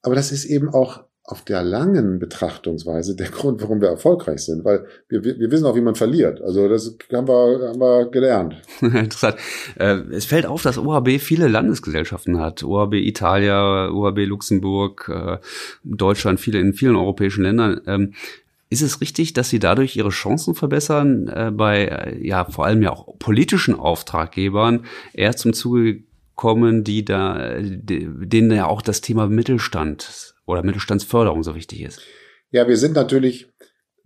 [0.03, 4.65] Aber das ist eben auch auf der langen Betrachtungsweise der Grund, warum wir erfolgreich sind,
[4.65, 6.41] weil wir, wir wissen auch, wie man verliert.
[6.41, 8.57] Also das haben wir, haben wir gelernt.
[8.81, 9.37] Interessant.
[9.79, 12.65] Äh, es fällt auf, dass OHB viele Landesgesellschaften hat.
[12.65, 15.37] OHB Italia, OHB Luxemburg, äh,
[15.85, 18.15] Deutschland, viele in vielen europäischen Ländern.
[18.71, 22.83] Ist es richtig, dass Sie dadurch Ihre Chancen verbessern, äh, bei äh, ja vor allem
[22.83, 26.03] ja auch politischen Auftraggebern eher zum Zuge
[26.35, 32.01] kommen, die da, denen ja auch das Thema Mittelstand oder Mittelstandsförderung so wichtig ist?
[32.51, 33.49] Ja, wir sind natürlich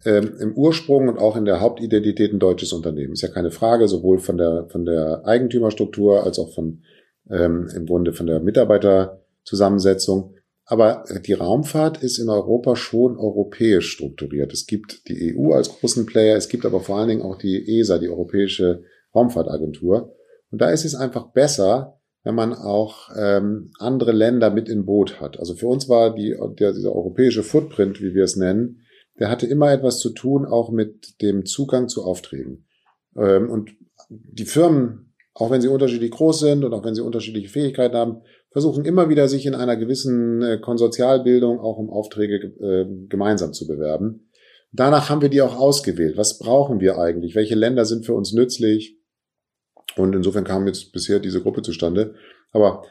[0.04, 3.12] ähm, im Ursprung und auch in der Hauptidentität ein deutsches Unternehmen.
[3.12, 6.82] Ist ja keine Frage, sowohl von der von der Eigentümerstruktur als auch von
[7.30, 10.34] ähm, im Grunde von der Mitarbeiterzusammensetzung.
[10.64, 14.52] Aber die Raumfahrt ist in Europa schon europäisch strukturiert.
[14.52, 17.78] Es gibt die EU als großen Player, es gibt aber vor allen Dingen auch die
[17.78, 20.14] ESA, die Europäische Raumfahrtagentur.
[20.50, 25.20] Und da ist es einfach besser, wenn man auch ähm, andere Länder mit im Boot
[25.20, 25.38] hat.
[25.38, 28.82] Also für uns war die, der, dieser europäische Footprint, wie wir es nennen,
[29.18, 32.66] der hatte immer etwas zu tun, auch mit dem Zugang zu Aufträgen.
[33.16, 33.74] Ähm, und
[34.08, 38.22] die Firmen, auch wenn sie unterschiedlich groß sind und auch wenn sie unterschiedliche Fähigkeiten haben,
[38.52, 43.66] versuchen immer wieder sich in einer gewissen äh, Konsortialbildung auch um Aufträge äh, gemeinsam zu
[43.66, 44.28] bewerben.
[44.72, 46.16] Danach haben wir die auch ausgewählt.
[46.16, 47.34] Was brauchen wir eigentlich?
[47.34, 48.98] Welche Länder sind für uns nützlich?
[49.96, 52.14] Und insofern kam jetzt bisher diese Gruppe zustande.
[52.52, 52.82] Aber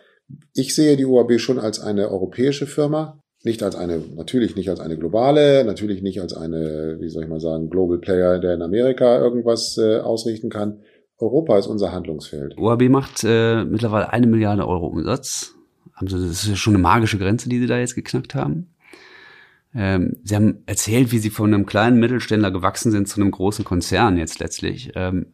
[0.54, 4.80] ich sehe die UAB schon als eine europäische Firma, nicht als eine, natürlich nicht als
[4.80, 8.62] eine globale, natürlich nicht als eine, wie soll ich mal sagen, Global Player, der in
[8.62, 10.84] Amerika irgendwas äh, ausrichten kann.
[11.22, 12.58] Europa ist unser Handlungsfeld.
[12.58, 15.56] OAB macht äh, mittlerweile eine Milliarde Euro Umsatz.
[15.94, 18.74] Also das ist ja schon eine magische Grenze, die Sie da jetzt geknackt haben.
[19.74, 23.64] Ähm, Sie haben erzählt, wie Sie von einem kleinen Mittelständler gewachsen sind zu einem großen
[23.64, 24.92] Konzern jetzt letztlich.
[24.96, 25.28] Ähm,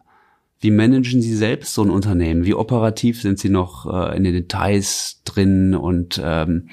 [0.59, 2.45] wie managen Sie selbst so ein Unternehmen?
[2.45, 6.69] Wie operativ sind Sie noch äh, in den Details drin und ähm,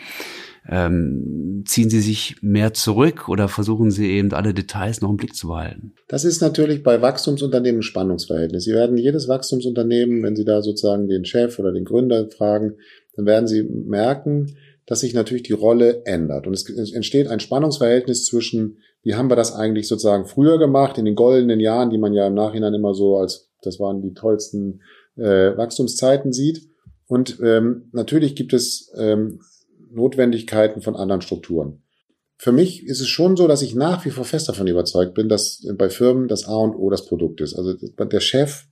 [0.69, 5.35] ähm, ziehen Sie sich mehr zurück oder versuchen Sie eben alle Details noch im Blick
[5.35, 5.93] zu behalten?
[6.09, 8.65] Das ist natürlich bei Wachstumsunternehmen ein Spannungsverhältnis.
[8.65, 12.75] Sie werden jedes Wachstumsunternehmen, wenn Sie da sozusagen den Chef oder den Gründer fragen,
[13.17, 16.47] dann werden Sie merken, dass sich natürlich die Rolle ändert.
[16.47, 21.05] Und es entsteht ein Spannungsverhältnis zwischen, wie haben wir das eigentlich sozusagen früher gemacht, in
[21.05, 24.83] den goldenen Jahren, die man ja im Nachhinein immer so als das waren die tollsten
[25.17, 26.69] äh, Wachstumszeiten sieht.
[27.07, 29.41] Und ähm, natürlich gibt es ähm,
[29.95, 31.83] Notwendigkeiten von anderen Strukturen.
[32.37, 35.29] Für mich ist es schon so, dass ich nach wie vor fest davon überzeugt bin,
[35.29, 37.55] dass bei Firmen das A und O das Produkt ist.
[37.55, 38.65] Also der Chef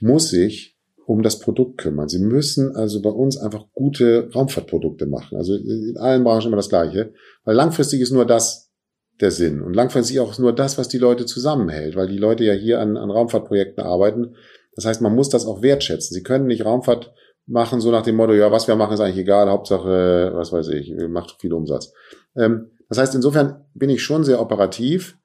[0.00, 2.08] muss sich um das Produkt kümmern.
[2.08, 5.38] Sie müssen also bei uns einfach gute Raumfahrtprodukte machen.
[5.38, 7.14] Also in allen Branchen immer das Gleiche.
[7.44, 8.72] Weil langfristig ist nur das
[9.20, 9.62] der Sinn.
[9.62, 12.96] Und langfristig auch nur das, was die Leute zusammenhält, weil die Leute ja hier an,
[12.96, 14.34] an Raumfahrtprojekten arbeiten.
[14.74, 16.12] Das heißt, man muss das auch wertschätzen.
[16.14, 17.14] Sie können nicht Raumfahrt
[17.46, 20.68] machen, so nach dem Motto, ja, was wir machen, ist eigentlich egal, Hauptsache, was weiß
[20.68, 21.92] ich, macht viel Umsatz.
[22.36, 25.16] Ähm, das heißt, insofern bin ich schon sehr operativ.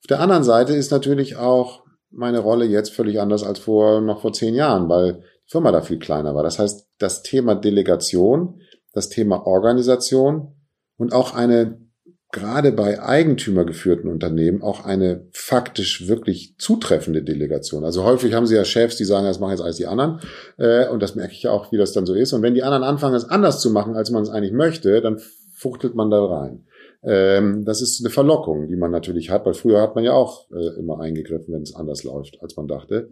[0.00, 4.20] Auf der anderen Seite ist natürlich auch meine Rolle jetzt völlig anders als vor, noch
[4.20, 5.14] vor zehn Jahren, weil
[5.46, 6.42] die Firma da viel kleiner war.
[6.42, 8.60] Das heißt, das Thema Delegation,
[8.92, 10.54] das Thema Organisation
[10.96, 11.80] und auch eine
[12.32, 17.84] gerade bei eigentümergeführten Unternehmen auch eine faktisch wirklich zutreffende Delegation.
[17.84, 20.20] Also häufig haben sie ja Chefs, die sagen, das machen jetzt alles die anderen.
[20.56, 22.32] Äh, und das merke ich ja auch, wie das dann so ist.
[22.32, 25.20] Und wenn die anderen anfangen, es anders zu machen, als man es eigentlich möchte, dann
[25.52, 26.64] fuchtelt man da rein.
[27.04, 30.50] Ähm, das ist eine Verlockung, die man natürlich hat, weil früher hat man ja auch
[30.52, 33.10] äh, immer eingegriffen, wenn es anders läuft, als man dachte.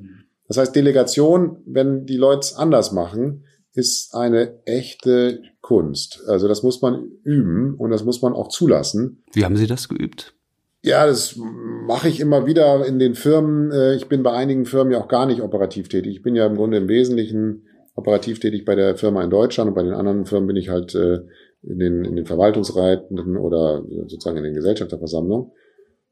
[0.49, 6.23] Das heißt, Delegation, wenn die Leute es anders machen, ist eine echte Kunst.
[6.27, 9.23] Also das muss man üben und das muss man auch zulassen.
[9.33, 10.35] Wie haben Sie das geübt?
[10.83, 13.71] Ja, das mache ich immer wieder in den Firmen.
[13.71, 16.17] Äh, ich bin bei einigen Firmen ja auch gar nicht operativ tätig.
[16.17, 19.75] Ich bin ja im Grunde im Wesentlichen operativ tätig bei der Firma in Deutschland und
[19.75, 21.21] bei den anderen Firmen bin ich halt äh,
[21.63, 25.53] in den, in den Verwaltungsräten oder sozusagen in den Gesellschafterversammlungen.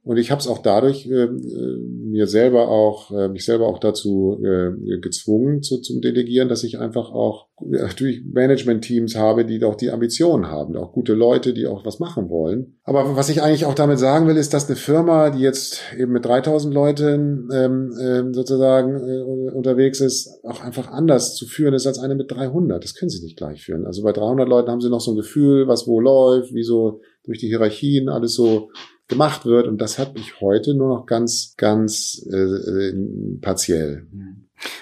[0.09, 3.79] Und ich habe es auch dadurch äh, äh, mir selber auch, äh, mich selber auch
[3.79, 9.75] dazu äh, gezwungen zu, zum Delegieren, dass ich einfach auch natürlich Management-Teams habe, die auch
[9.75, 12.79] die Ambitionen haben, auch gute Leute, die auch was machen wollen.
[12.85, 16.13] Aber was ich eigentlich auch damit sagen will, ist, dass eine Firma, die jetzt eben
[16.13, 21.87] mit 3000 Leuten ähm, äh, sozusagen äh, unterwegs ist, auch einfach anders zu führen ist
[21.87, 22.83] als eine mit 300.
[22.83, 23.85] Das können sie nicht gleich führen.
[23.85, 27.03] Also bei 300 Leuten haben sie noch so ein Gefühl, was wo läuft, wie so
[27.25, 28.71] durch die Hierarchien alles so
[29.09, 29.67] gemacht wird.
[29.67, 32.95] Und das hat mich heute nur noch ganz, ganz äh, äh,
[33.41, 34.07] partiell.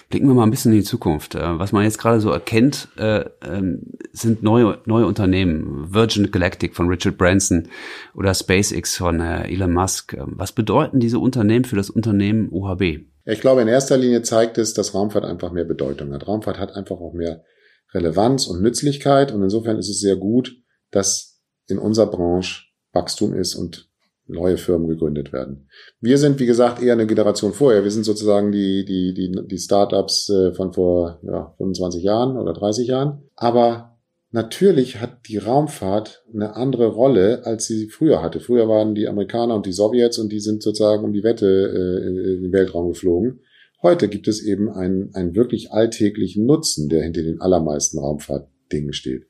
[0.09, 1.35] Blicken wir mal ein bisschen in die Zukunft.
[1.35, 5.93] Äh, was man jetzt gerade so erkennt, äh, ähm, sind neue, neue Unternehmen.
[5.93, 7.69] Virgin Galactic von Richard Branson
[8.15, 10.17] oder SpaceX von äh, Elon Musk.
[10.19, 13.07] Was bedeuten diese Unternehmen für das Unternehmen UHB?
[13.25, 16.27] Ich glaube, in erster Linie zeigt es, dass Raumfahrt einfach mehr Bedeutung hat.
[16.27, 17.45] Raumfahrt hat einfach auch mehr
[17.93, 19.33] Relevanz und Nützlichkeit.
[19.33, 20.57] Und insofern ist es sehr gut,
[20.91, 23.91] dass in unserer Branche Wachstum ist und
[24.29, 25.69] neue Firmen gegründet werden.
[26.01, 27.85] Wir sind, wie gesagt, eher eine Generation vorher.
[27.85, 32.53] Wir sind sozusagen die, die, die, die Startups äh, von vor ja, 25 Jahren oder
[32.53, 33.23] 30 Jahren.
[33.37, 33.99] Aber
[34.31, 38.41] natürlich hat die Raumfahrt eine andere Rolle, als sie früher hatte.
[38.41, 42.35] Früher waren die Amerikaner und die Sowjets und die sind sozusagen um die Wette äh,
[42.35, 43.41] in den Weltraum geflogen.
[43.83, 49.27] Heute gibt es eben einen, einen wirklich alltäglichen Nutzen, der hinter den allermeisten Raumfahrtdingen steht.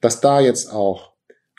[0.00, 1.09] Dass da jetzt auch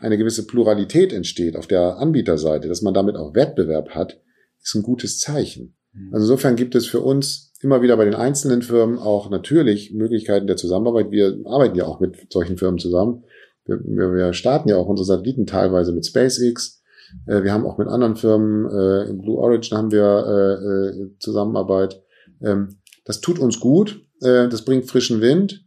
[0.02, 4.20] eine gewisse Pluralität entsteht auf der Anbieterseite, dass man damit auch Wettbewerb hat,
[4.62, 5.76] ist ein gutes Zeichen.
[5.94, 6.14] Mhm.
[6.14, 10.48] Also insofern gibt es für uns immer wieder bei den einzelnen Firmen auch natürlich Möglichkeiten
[10.48, 11.12] der Zusammenarbeit.
[11.12, 13.24] Wir arbeiten ja auch mit solchen Firmen zusammen.
[13.66, 16.82] Wir, wir starten ja auch unsere Satelliten teilweise mit SpaceX.
[17.28, 22.02] Äh, wir haben auch mit anderen Firmen, äh, in Blue Origin haben wir äh, Zusammenarbeit.
[22.42, 25.66] Ähm, das tut uns gut, das bringt frischen Wind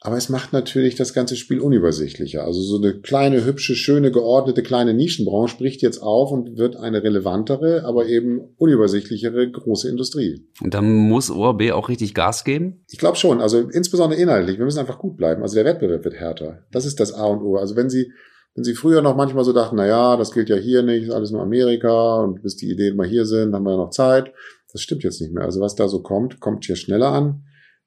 [0.00, 2.44] aber es macht natürlich das ganze Spiel unübersichtlicher.
[2.44, 7.02] Also so eine kleine, hübsche, schöne, geordnete kleine Nischenbranche bricht jetzt auf und wird eine
[7.02, 10.46] relevantere, aber eben unübersichtlichere große Industrie.
[10.62, 12.84] Und dann muss ORB auch richtig Gas geben?
[12.90, 13.40] Ich glaube schon.
[13.40, 14.58] Also insbesondere inhaltlich.
[14.58, 15.42] Wir müssen einfach gut bleiben.
[15.42, 16.66] Also der Wettbewerb wird härter.
[16.70, 17.56] Das ist das A und O.
[17.56, 18.12] Also wenn Sie
[18.54, 21.12] wenn Sie früher noch manchmal so dachten, na ja, das gilt ja hier nicht, ist
[21.12, 24.32] alles nur Amerika und bis die Ideen mal hier sind, haben wir ja noch Zeit.
[24.72, 25.44] Das stimmt jetzt nicht mehr.
[25.44, 27.44] Also was da so kommt, kommt hier schneller an.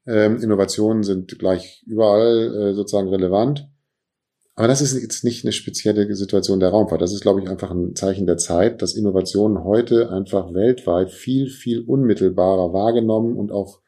[0.10, 3.70] Ähm, Innovationen sind gleich überall äh, sozusagen relevant.
[4.56, 7.02] Aber das ist jetzt nicht eine spezielle Situation der Raumfahrt.
[7.02, 11.48] Das ist, glaube ich, einfach ein Zeichen der Zeit, dass Innovationen heute einfach weltweit viel,
[11.48, 13.80] viel unmittelbarer wahrgenommen und auch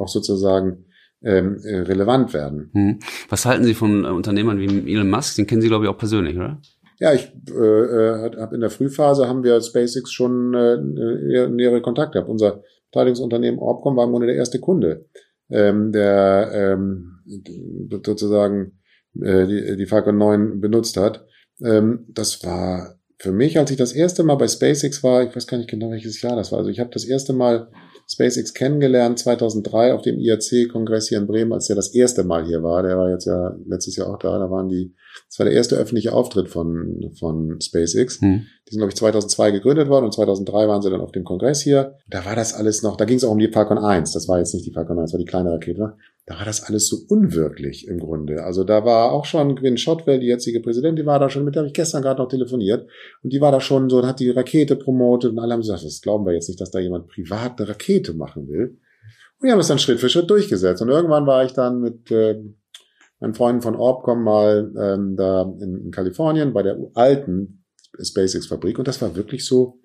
[0.00, 0.86] auch sozusagen
[1.22, 2.70] ähm, äh, relevant werden.
[2.72, 2.98] Hm.
[3.28, 5.36] Was halten Sie von äh, Unternehmern wie Elon Musk?
[5.36, 6.60] Den kennen Sie, glaube ich, auch persönlich, oder?
[6.98, 12.14] Ja, ich äh, äh habe in der Frühphase haben wir SpaceX schon äh, nähere Kontakte
[12.14, 12.30] gehabt.
[12.30, 15.06] Unser Beteiligungsunternehmen Orbcom war im Grunde der erste Kunde,
[15.50, 17.18] ähm, der ähm,
[18.04, 18.78] sozusagen
[19.20, 21.26] äh, die, die Falcon 9 benutzt hat.
[21.62, 25.46] Ähm, das war für mich, als ich das erste Mal bei SpaceX war, ich weiß
[25.46, 26.60] gar nicht genau welches Jahr das war.
[26.60, 27.68] Also ich habe das erste Mal
[28.08, 32.62] SpaceX kennengelernt 2003 auf dem IAC-Kongress hier in Bremen, als der das erste Mal hier
[32.62, 32.82] war.
[32.82, 34.38] Der war jetzt ja letztes Jahr auch da.
[34.38, 34.94] Da waren die,
[35.28, 38.20] das war der erste öffentliche Auftritt von, von SpaceX.
[38.20, 38.46] Hm.
[38.68, 41.60] Die sind, glaube ich, 2002 gegründet worden und 2003 waren sie dann auf dem Kongress
[41.60, 41.96] hier.
[42.08, 44.12] Da war das alles noch, da ging es auch um die Falcon 1.
[44.12, 45.96] Das war jetzt nicht die Falcon 1, das war die kleine Rakete
[46.30, 48.44] da war das alles so unwirklich im Grunde.
[48.44, 51.56] Also da war auch schon Gwyn Shotwell, die jetzige Präsidentin, die war da schon, mit
[51.56, 52.88] der habe ich gestern gerade noch telefoniert.
[53.24, 56.00] Und die war da schon so, hat die Rakete promotet und alle haben gesagt, das
[56.00, 58.78] glauben wir jetzt nicht, dass da jemand privat eine Rakete machen will.
[59.40, 60.80] Und die haben das dann Schritt für Schritt durchgesetzt.
[60.80, 62.40] Und irgendwann war ich dann mit äh,
[63.20, 67.64] meinen Freunden von Orbcom mal ähm, da in, in Kalifornien bei der alten
[68.00, 69.78] SpaceX-Fabrik und das war wirklich so,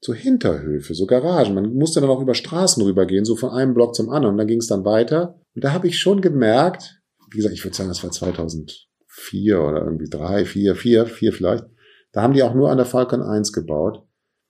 [0.00, 1.54] so Hinterhöfe, so Garagen.
[1.54, 4.34] Man musste dann auch über Straßen rübergehen, so von einem Block zum anderen.
[4.34, 5.38] Und dann ging es dann weiter.
[5.54, 9.84] Und da habe ich schon gemerkt, wie gesagt, ich würde sagen, das war 2004 oder
[9.84, 11.64] irgendwie drei, vier, vier, vier vielleicht.
[12.12, 14.02] Da haben die auch nur an der Falcon 1 gebaut.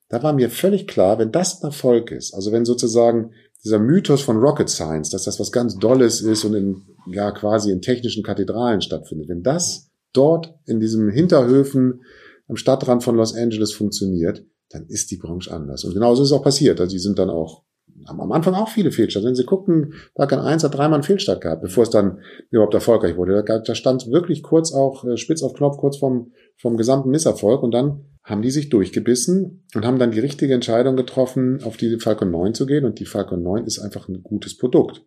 [0.08, 3.32] Da war mir völlig klar, wenn das ein Erfolg ist, also wenn sozusagen
[3.64, 7.70] dieser Mythos von Rocket Science, dass das was ganz Dolles ist und in, ja, quasi
[7.70, 12.02] in technischen Kathedralen stattfindet, wenn das dort in diesem Hinterhöfen
[12.48, 15.84] am Stadtrand von Los Angeles funktioniert, dann ist die Branche anders.
[15.84, 16.80] Und genauso ist es auch passiert.
[16.80, 17.64] Also die sind dann auch,
[18.06, 19.26] haben am Anfang auch viele Fehlstarts.
[19.26, 22.18] Wenn Sie gucken, Balkan 1 hat dreimal einen Fehlstart gehabt, bevor es dann
[22.50, 23.44] überhaupt erfolgreich wurde.
[23.44, 27.62] Da, da stand wirklich kurz auch äh, spitz auf Knopf, kurz vom, vom gesamten Misserfolg.
[27.62, 31.98] Und dann haben die sich durchgebissen und haben dann die richtige Entscheidung getroffen, auf die
[31.98, 32.84] Falcon 9 zu gehen.
[32.84, 35.02] Und die Falcon 9 ist einfach ein gutes Produkt.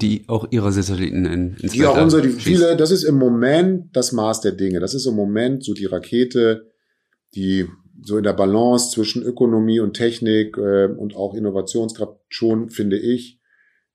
[0.00, 3.94] Die auch ihre Satelliten in, ins Die auch unsere, die viele, das ist im Moment
[3.96, 4.80] das Maß der Dinge.
[4.80, 6.72] Das ist im Moment so die Rakete,
[7.34, 7.66] die
[8.02, 13.40] so in der Balance zwischen Ökonomie und Technik äh, und auch Innovationskraft schon, finde ich.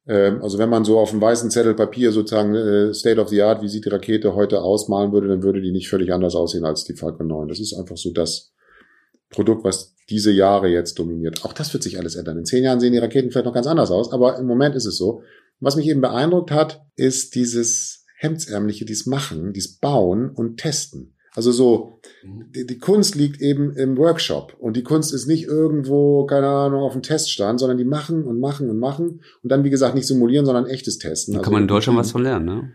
[0.08, 3.42] Ähm, also wenn man so auf einem weißen Zettel Papier sozusagen äh, State of the
[3.42, 6.64] Art, wie sieht die Rakete heute ausmalen würde, dann würde die nicht völlig anders aussehen
[6.64, 7.50] als die Falcon 9.
[7.50, 8.54] Das ist einfach so das
[9.30, 11.46] Produkt, was diese Jahre jetzt dominiert.
[11.46, 12.38] Auch das wird sich alles ändern.
[12.38, 14.86] In zehn Jahren sehen die Raketen vielleicht noch ganz anders aus, aber im Moment ist
[14.86, 15.22] es so.
[15.60, 21.16] Was mich eben beeindruckt hat, ist dieses Hemdsärmliche, dieses Machen, dieses Bauen und Testen.
[21.36, 22.52] Also so, mhm.
[22.54, 26.82] die, die, Kunst liegt eben im Workshop und die Kunst ist nicht irgendwo, keine Ahnung,
[26.82, 30.08] auf dem Teststand, sondern die machen und machen und machen und dann, wie gesagt, nicht
[30.08, 31.34] simulieren, sondern echtes Testen.
[31.34, 32.72] Da kann also, man in Deutschland was von lernen, ne?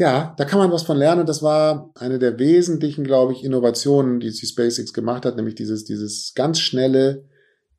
[0.00, 4.18] Ja, da kann man was von lernen das war eine der wesentlichen, glaube ich, Innovationen,
[4.18, 7.24] die die SpaceX gemacht hat, nämlich dieses, dieses ganz schnelle,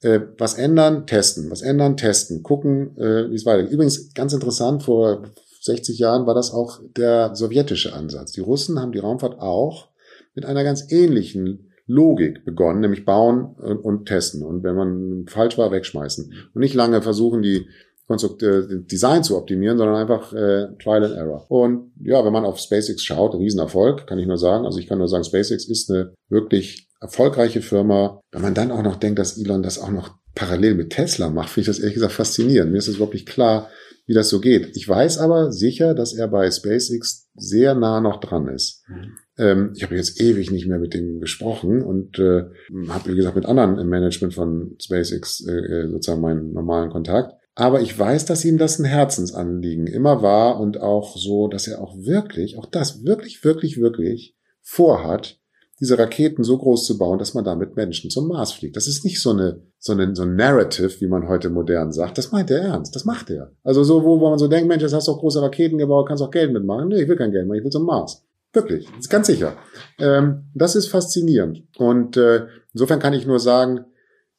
[0.02, 3.72] äh, was ändern, testen, was ändern, testen, gucken, äh, wie es weitergeht.
[3.72, 5.24] Übrigens, ganz interessant, vor
[5.62, 8.34] 60 Jahren war das auch der sowjetische Ansatz.
[8.34, 9.90] Die Russen haben die Raumfahrt auch
[10.36, 14.44] mit einer ganz ähnlichen Logik begonnen, nämlich bauen und, und testen.
[14.44, 16.32] Und wenn man falsch war, wegschmeißen.
[16.54, 17.66] Und nicht lange versuchen, die
[18.12, 21.45] Konstrukt äh, Design zu optimieren, sondern einfach äh, Trial and Error.
[21.50, 24.65] Und ja, wenn man auf SpaceX schaut, Riesenerfolg, kann ich nur sagen.
[24.65, 28.21] Also ich kann nur sagen, SpaceX ist eine wirklich erfolgreiche Firma.
[28.32, 31.50] Wenn man dann auch noch denkt, dass Elon das auch noch parallel mit Tesla macht,
[31.50, 32.71] finde ich das ehrlich gesagt faszinierend.
[32.71, 33.69] Mir ist es wirklich klar,
[34.06, 34.76] wie das so geht.
[34.76, 38.84] Ich weiß aber sicher, dass er bei SpaceX sehr nah noch dran ist.
[38.88, 39.17] Mhm.
[39.38, 42.43] Ähm, ich habe jetzt ewig nicht mehr mit dem gesprochen und äh,
[42.89, 47.36] habe, wie gesagt, mit anderen im Management von SpaceX äh, äh, sozusagen meinen normalen Kontakt.
[47.56, 51.82] Aber ich weiß, dass ihm das ein Herzensanliegen immer war und auch so, dass er
[51.82, 55.42] auch wirklich, auch das wirklich, wirklich, wirklich vorhat,
[55.82, 58.78] diese Raketen so groß zu bauen, dass man damit Menschen zum Mars fliegt.
[58.78, 62.20] Das ist nicht so eine, so eine, so ein Narrative, wie man heute modern sagt.
[62.20, 62.96] Das meint er ernst.
[62.96, 63.52] Das macht er.
[63.64, 66.08] Also so, wo, wo man so denkt, Mensch, jetzt hast du auch große Raketen gebaut,
[66.08, 66.90] kannst auch Geld mitmachen.
[66.90, 68.24] Nee, ich will kein Geld machen, ich will zum Mars.
[68.54, 69.56] Wirklich, ganz sicher.
[69.98, 71.64] Ähm, das ist faszinierend.
[71.78, 73.86] Und äh, insofern kann ich nur sagen,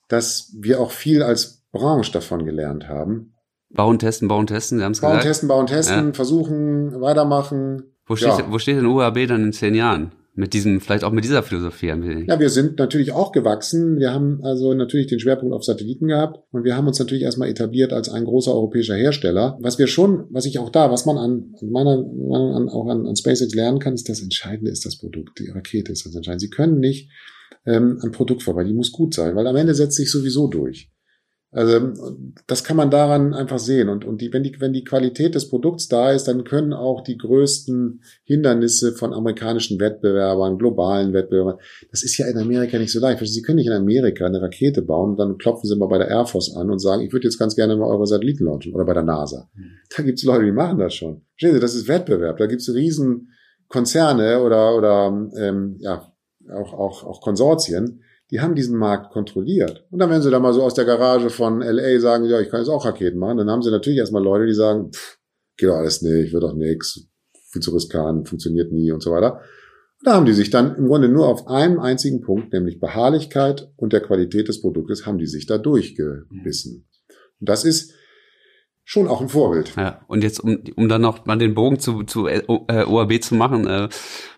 [0.08, 3.34] dass wir auch viel als Branche davon gelernt haben.
[3.70, 5.14] Bauen, testen, bauen, testen, Sie haben es gesagt.
[5.14, 6.12] Bauen, testen, bauen, testen, ja.
[6.12, 7.94] versuchen, weitermachen.
[8.06, 8.46] Wo steht, ja.
[8.50, 10.12] wo steht denn UAB dann in zehn Jahren?
[10.34, 12.26] Mit diesem, vielleicht auch mit dieser Philosophie ein wenig.
[12.26, 13.98] Ja, wir sind natürlich auch gewachsen.
[13.98, 17.50] Wir haben also natürlich den Schwerpunkt auf Satelliten gehabt und wir haben uns natürlich erstmal
[17.50, 19.58] etabliert als ein großer europäischer Hersteller.
[19.60, 23.14] Was wir schon, was ich auch da, was man an meiner, an, auch an, an
[23.14, 25.38] SpaceX lernen kann, ist das Entscheidende ist das Produkt.
[25.38, 26.40] Die Rakete ist das Entscheidende.
[26.40, 27.10] Sie können nicht
[27.66, 30.90] ähm, ein Produkt vorbei, die muss gut sein, weil am Ende setzt sich sowieso durch.
[31.54, 31.92] Also
[32.46, 33.90] das kann man daran einfach sehen.
[33.90, 37.02] Und, und die, wenn, die, wenn die Qualität des Produkts da ist, dann können auch
[37.02, 41.58] die größten Hindernisse von amerikanischen Wettbewerbern, globalen Wettbewerbern,
[41.90, 43.22] das ist ja in Amerika nicht so leicht.
[43.26, 46.08] Sie können nicht in Amerika eine Rakete bauen und dann klopfen sie mal bei der
[46.08, 48.86] Air Force an und sagen, ich würde jetzt ganz gerne mal eure Satelliten launchen oder
[48.86, 49.50] bei der NASA.
[49.94, 51.20] Da gibt es Leute, die machen das schon.
[51.38, 52.38] Verstehen Sie, das ist Wettbewerb.
[52.38, 53.28] Da gibt es riesen
[53.68, 56.10] Konzerne oder, oder ähm, ja,
[56.50, 58.02] auch, auch, auch Konsortien,
[58.32, 59.84] die haben diesen Markt kontrolliert.
[59.90, 62.48] Und dann, wenn sie da mal so aus der Garage von LA sagen, ja, ich
[62.48, 65.18] kann jetzt auch Raketen machen, dann haben sie natürlich erstmal Leute, die sagen, pff,
[65.58, 67.06] geht doch alles nicht, wird doch nix,
[67.50, 69.34] viel zu riskant, funktioniert nie und so weiter.
[69.34, 73.70] Und da haben die sich dann im Grunde nur auf einem einzigen Punkt, nämlich Beharrlichkeit
[73.76, 76.88] und der Qualität des Produktes, haben die sich da durchgebissen.
[77.38, 77.92] Und das ist
[78.92, 79.72] schon auch ein Vorbild.
[79.74, 83.34] Ja, und jetzt, um, um dann noch mal den Bogen zu, zu äh, OAB zu
[83.34, 83.88] machen, äh,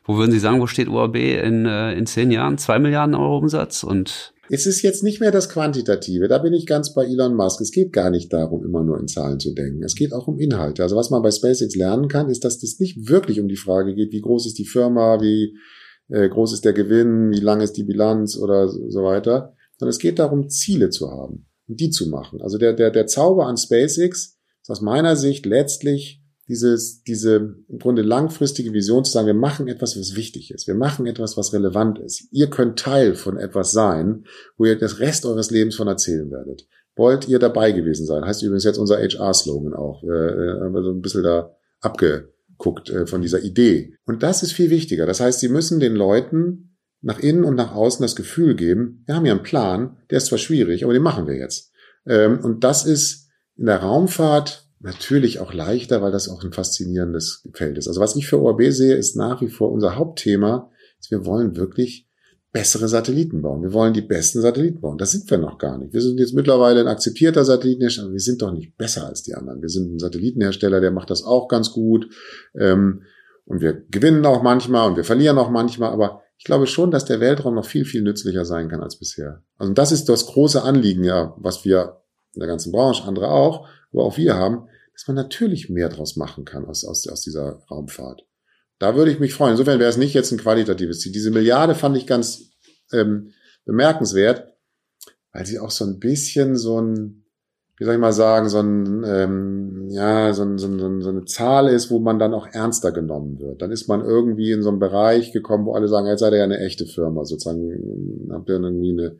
[0.04, 2.56] wo würden Sie sagen, wo steht OAB in, äh, in zehn Jahren?
[2.56, 6.66] Zwei Milliarden Euro Umsatz und es ist jetzt nicht mehr das Quantitative, da bin ich
[6.66, 7.62] ganz bei Elon Musk.
[7.62, 9.82] Es geht gar nicht darum, immer nur in Zahlen zu denken.
[9.82, 10.82] Es geht auch um Inhalte.
[10.82, 13.94] Also was man bei SpaceX lernen kann, ist, dass das nicht wirklich um die Frage
[13.94, 15.56] geht, wie groß ist die Firma, wie
[16.10, 19.98] äh, groß ist der Gewinn, wie lang ist die Bilanz oder so weiter, sondern es
[19.98, 22.42] geht darum, Ziele zu haben und die zu machen.
[22.42, 24.33] Also der, der, der Zauber an SpaceX
[24.64, 29.68] ist aus meiner Sicht letztlich dieses, diese im Grunde langfristige Vision zu sagen, wir machen
[29.68, 30.66] etwas, was wichtig ist.
[30.66, 32.28] Wir machen etwas, was relevant ist.
[32.32, 34.24] Ihr könnt Teil von etwas sein,
[34.56, 36.66] wo ihr das Rest eures Lebens von erzählen werdet.
[36.96, 38.24] Wollt ihr dabei gewesen sein?
[38.24, 40.02] Heißt übrigens jetzt unser HR-Slogan auch.
[40.02, 43.94] Äh, äh, haben wir so ein bisschen da abgeguckt äh, von dieser Idee.
[44.06, 45.04] Und das ist viel wichtiger.
[45.04, 49.14] Das heißt, sie müssen den Leuten nach innen und nach außen das Gefühl geben, wir
[49.14, 51.70] haben ja einen Plan, der ist zwar schwierig, aber den machen wir jetzt.
[52.06, 53.23] Ähm, und das ist
[53.56, 57.88] in der Raumfahrt natürlich auch leichter, weil das auch ein faszinierendes Feld ist.
[57.88, 61.56] Also was ich für ORB sehe, ist nach wie vor unser Hauptthema, ist, wir wollen
[61.56, 62.08] wirklich
[62.52, 63.62] bessere Satelliten bauen.
[63.62, 64.96] Wir wollen die besten Satelliten bauen.
[64.96, 65.92] Das sind wir noch gar nicht.
[65.92, 69.34] Wir sind jetzt mittlerweile ein akzeptierter Satellitenhersteller, aber wir sind doch nicht besser als die
[69.34, 69.60] anderen.
[69.60, 72.08] Wir sind ein Satellitenhersteller, der macht das auch ganz gut.
[72.56, 73.02] Ähm,
[73.44, 77.04] und wir gewinnen auch manchmal und wir verlieren auch manchmal, aber ich glaube schon, dass
[77.04, 79.42] der Weltraum noch viel, viel nützlicher sein kann als bisher.
[79.56, 82.03] Also das ist das große Anliegen, ja, was wir
[82.34, 86.16] in der ganzen Branche, andere auch, aber auch wir haben, dass man natürlich mehr draus
[86.16, 88.24] machen kann aus, aus, aus dieser Raumfahrt.
[88.78, 89.52] Da würde ich mich freuen.
[89.52, 91.12] Insofern wäre es nicht jetzt ein qualitatives Ziel.
[91.12, 92.50] Diese Milliarde fand ich ganz
[92.92, 93.32] ähm,
[93.64, 94.52] bemerkenswert,
[95.32, 97.24] weil sie auch so ein bisschen so ein,
[97.76, 101.24] wie soll ich mal sagen, so ein, ähm, ja, so, ein, so, ein, so eine
[101.24, 103.62] Zahl ist, wo man dann auch ernster genommen wird.
[103.62, 106.38] Dann ist man irgendwie in so einen Bereich gekommen, wo alle sagen, jetzt seid ihr
[106.38, 109.18] ja eine echte Firma, sozusagen, habt ihr irgendwie eine,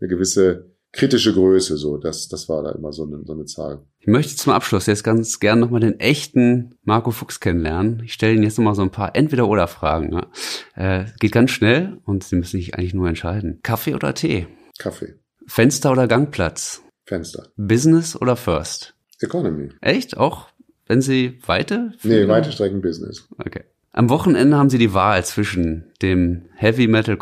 [0.00, 1.96] eine gewisse kritische Größe, so.
[1.98, 3.82] Das, das war da immer so eine, so eine Zahl.
[4.00, 8.02] Ich möchte zum Abschluss jetzt ganz gern nochmal den echten Marco Fuchs kennenlernen.
[8.04, 10.10] Ich stelle Ihnen jetzt nochmal so ein paar Entweder-Oder-Fragen.
[10.10, 10.26] Ne?
[10.74, 13.60] Äh, geht ganz schnell und Sie müssen sich eigentlich nur entscheiden.
[13.62, 14.48] Kaffee oder Tee?
[14.78, 15.14] Kaffee.
[15.46, 16.82] Fenster oder Gangplatz?
[17.04, 17.48] Fenster.
[17.56, 18.94] Business oder First?
[19.20, 19.70] Economy.
[19.80, 20.16] Echt?
[20.16, 20.48] Auch
[20.86, 21.92] wenn Sie weite?
[22.02, 23.28] Nee, weite Strecken Business.
[23.38, 23.64] Okay.
[23.92, 27.18] Am Wochenende haben Sie die Wahl zwischen dem Heavy Metal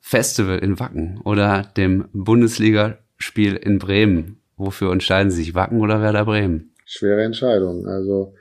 [0.00, 4.40] Festival in Wacken oder dem Bundesliga Spiel in Bremen.
[4.56, 6.72] Wofür entscheiden Sie sich, Wacken oder Werder Bremen?
[6.84, 7.86] Schwere Entscheidung.
[7.86, 8.34] Also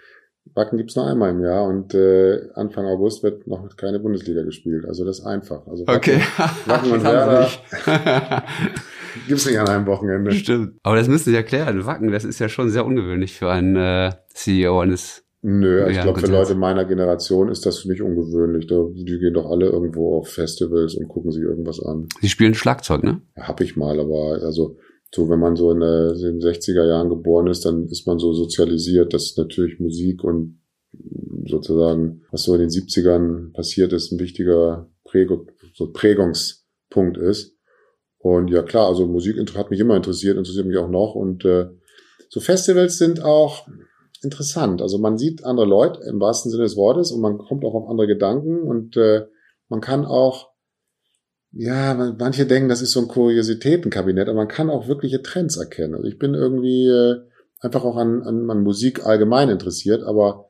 [0.54, 4.86] Wacken gibt's nur einmal im Jahr und äh, Anfang August wird noch keine Bundesliga gespielt.
[4.86, 5.68] Also das ist einfach.
[5.68, 6.22] Also Wacken, okay.
[6.66, 7.52] Wacken und Werder
[9.28, 10.32] gibt's nicht an einem Wochenende.
[10.32, 10.80] Stimmt.
[10.84, 11.86] Aber das müssen Sie erklären.
[11.86, 16.20] Wacken, das ist ja schon sehr ungewöhnlich für einen äh, CEO eines Nö, ich glaube,
[16.20, 18.68] für Leute meiner Generation ist das nicht ungewöhnlich.
[18.68, 22.08] Die gehen doch alle irgendwo auf Festivals und gucken sich irgendwas an.
[22.22, 23.22] Sie spielen Schlagzeug, ne?
[23.36, 24.78] Ja, hab ich mal, aber also
[25.14, 29.14] so, wenn man so in, den 60er Jahren geboren ist, dann ist man so sozialisiert,
[29.14, 30.60] dass natürlich Musik und
[31.46, 37.56] sozusagen, was so in den 70ern passiert ist, ein wichtiger Prägung, so Prägungspunkt ist.
[38.18, 41.16] Und ja klar, also Musik hat mich immer interessiert, interessiert mich auch noch.
[41.16, 41.68] Und äh,
[42.30, 43.68] so Festivals sind auch,
[44.24, 44.82] interessant.
[44.82, 47.90] Also man sieht andere Leute im wahrsten Sinne des Wortes und man kommt auch auf
[47.90, 49.26] andere Gedanken und äh,
[49.70, 50.50] man kann auch,
[51.52, 55.96] ja, manche denken, das ist so ein Kuriositätenkabinett, aber man kann auch wirkliche Trends erkennen.
[55.96, 57.22] Also ich bin irgendwie äh,
[57.60, 60.50] einfach auch an, an, an Musik allgemein interessiert, aber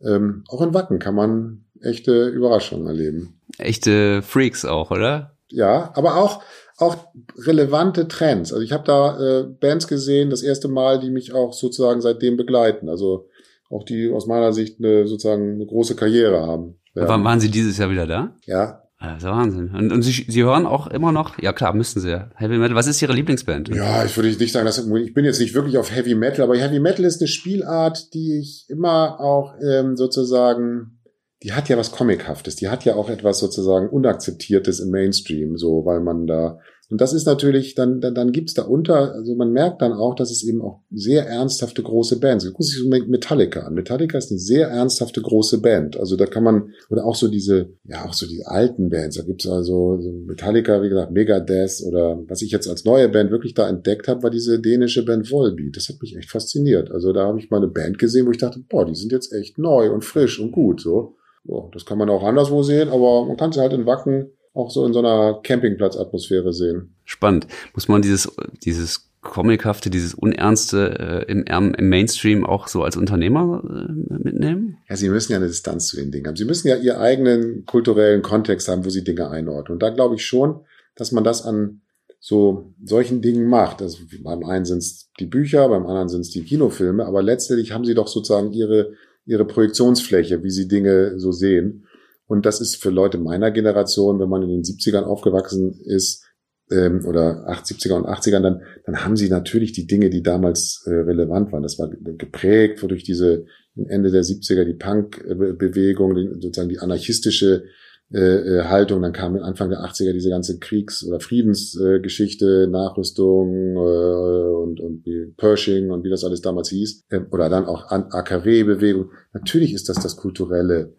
[0.00, 3.40] ähm, auch in Wacken kann man echte Überraschungen erleben.
[3.58, 5.36] Echte Freaks auch, oder?
[5.48, 6.42] Ja, aber auch
[6.78, 6.96] auch
[7.36, 8.52] relevante Trends.
[8.52, 12.36] Also ich habe da äh, Bands gesehen, das erste Mal, die mich auch sozusagen seitdem
[12.36, 12.88] begleiten.
[12.88, 13.28] Also
[13.68, 16.78] auch die aus meiner Sicht eine, sozusagen eine große Karriere haben.
[16.94, 17.08] Ja.
[17.08, 18.34] Wann waren Sie dieses Jahr wieder da?
[18.46, 18.82] Ja.
[19.00, 19.70] Das ist Wahnsinn.
[19.76, 22.30] Und, und Sie, Sie hören auch immer noch, ja klar, müssen Sie ja.
[22.34, 22.74] Heavy Metal.
[22.74, 23.68] Was ist Ihre Lieblingsband?
[23.68, 26.56] Ja, ich würde nicht sagen, dass ich bin jetzt nicht wirklich auf Heavy Metal, aber
[26.56, 30.97] Heavy Metal ist eine Spielart, die ich immer auch ähm, sozusagen
[31.42, 35.84] die hat ja was Comichaftes, die hat ja auch etwas sozusagen Unakzeptiertes im Mainstream, so,
[35.84, 36.58] weil man da
[36.90, 40.14] Und das ist natürlich, dann, dann, dann gibt's da unter, also man merkt dann auch,
[40.14, 42.56] dass es eben auch sehr ernsthafte große Bands gibt.
[42.56, 43.74] Guck sich so Metallica an.
[43.74, 45.98] Metallica ist eine sehr ernsthafte große Band.
[45.98, 49.16] Also da kann man, oder auch so diese, ja, auch so diese alten Bands.
[49.16, 53.30] Da gibt's also so Metallica, wie gesagt, Megadeth oder was ich jetzt als neue Band
[53.30, 55.76] wirklich da entdeckt habe, war diese dänische Band Volbeat.
[55.76, 56.90] Das hat mich echt fasziniert.
[56.90, 59.34] Also da habe ich mal eine Band gesehen, wo ich dachte, boah, die sind jetzt
[59.34, 60.80] echt neu und frisch und gut.
[60.80, 61.17] So,
[61.48, 64.70] boah, das kann man auch anderswo sehen, aber man kann sie halt in Wacken auch
[64.70, 66.94] so in so einer Campingplatzatmosphäre sehen.
[67.04, 67.46] Spannend.
[67.74, 68.30] Muss man dieses,
[68.64, 74.78] dieses Comichafte, dieses Unernste äh, im, im Mainstream auch so als Unternehmer äh, mitnehmen?
[74.88, 76.36] Ja, sie müssen ja eine Distanz zu den Dingen haben.
[76.36, 79.74] Sie müssen ja ihren eigenen kulturellen Kontext haben, wo sie Dinge einordnen.
[79.74, 80.60] Und da glaube ich schon,
[80.94, 81.80] dass man das an
[82.20, 83.80] so solchen Dingen macht.
[83.80, 87.72] Also beim einen sind es die Bücher, beim anderen sind es die Kinofilme, aber letztendlich
[87.72, 88.92] haben sie doch sozusagen ihre,
[89.28, 91.86] ihre Projektionsfläche, wie sie Dinge so sehen.
[92.26, 96.24] Und das ist für Leute meiner Generation, wenn man in den 70ern aufgewachsen ist,
[96.70, 100.90] ähm, oder 70er und 80ern, dann, dann haben sie natürlich die Dinge, die damals äh,
[100.90, 101.62] relevant waren.
[101.62, 107.64] Das war geprägt durch diese Ende der 70er die Punk-Bewegung, sozusagen die anarchistische
[108.12, 109.02] äh, äh, Haltung.
[109.02, 115.04] Dann kam Anfang der 80er diese ganze Kriegs- oder Friedensgeschichte, äh, Nachrüstung äh, und, und
[115.04, 117.04] wie Pershing und wie das alles damals hieß.
[117.10, 119.10] Äh, oder dann auch AKW-Bewegung.
[119.32, 120.94] Natürlich ist das das kulturelle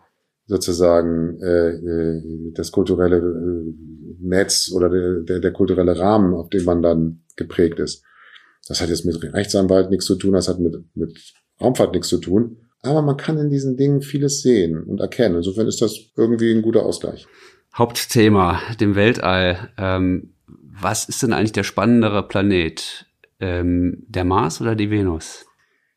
[0.45, 3.73] sozusagen äh, äh, das kulturelle äh,
[4.19, 8.03] Netz oder der, der, kulturelle Rahmen, auf dem man dann geprägt ist.
[8.67, 11.17] Das hat jetzt mit Rechtsanwalt nichts zu tun, das hat mit, mit
[11.61, 12.68] Raumfahrt nichts zu tun.
[12.81, 15.35] Aber man kann in diesen Dingen vieles sehen und erkennen.
[15.35, 17.27] Insofern ist das irgendwie ein guter Ausgleich.
[17.75, 19.69] Hauptthema, dem Weltall.
[19.77, 23.05] Ähm, was ist denn eigentlich der spannendere Planet?
[23.39, 25.45] Ähm, der Mars oder die Venus?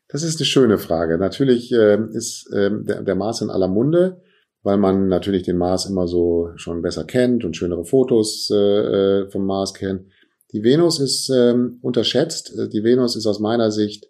[0.09, 1.17] Das ist eine schöne Frage.
[1.17, 4.21] Natürlich äh, ist äh, der, der Mars in aller Munde
[4.63, 9.29] weil man natürlich den Mars immer so schon besser kennt und schönere Fotos äh, äh,
[9.29, 10.05] vom Mars kennt.
[10.53, 12.57] Die Venus ist ähm, unterschätzt.
[12.57, 14.07] Äh, die Venus ist aus meiner Sicht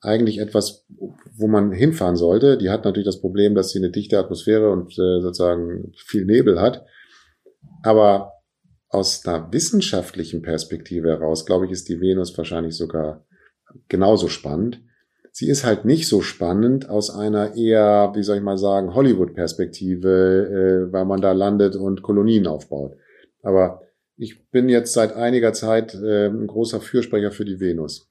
[0.00, 0.86] eigentlich etwas,
[1.36, 2.58] wo man hinfahren sollte.
[2.58, 6.60] Die hat natürlich das Problem, dass sie eine dichte Atmosphäre und äh, sozusagen viel Nebel
[6.60, 6.84] hat.
[7.82, 8.32] Aber
[8.88, 13.26] aus einer wissenschaftlichen Perspektive heraus, glaube ich, ist die Venus wahrscheinlich sogar
[13.88, 14.82] genauso spannend.
[15.32, 20.88] Sie ist halt nicht so spannend aus einer eher, wie soll ich mal sagen, Hollywood-Perspektive,
[20.88, 22.96] äh, weil man da landet und Kolonien aufbaut.
[23.42, 23.82] Aber
[24.16, 28.10] ich bin jetzt seit einiger Zeit äh, ein großer Fürsprecher für die Venus.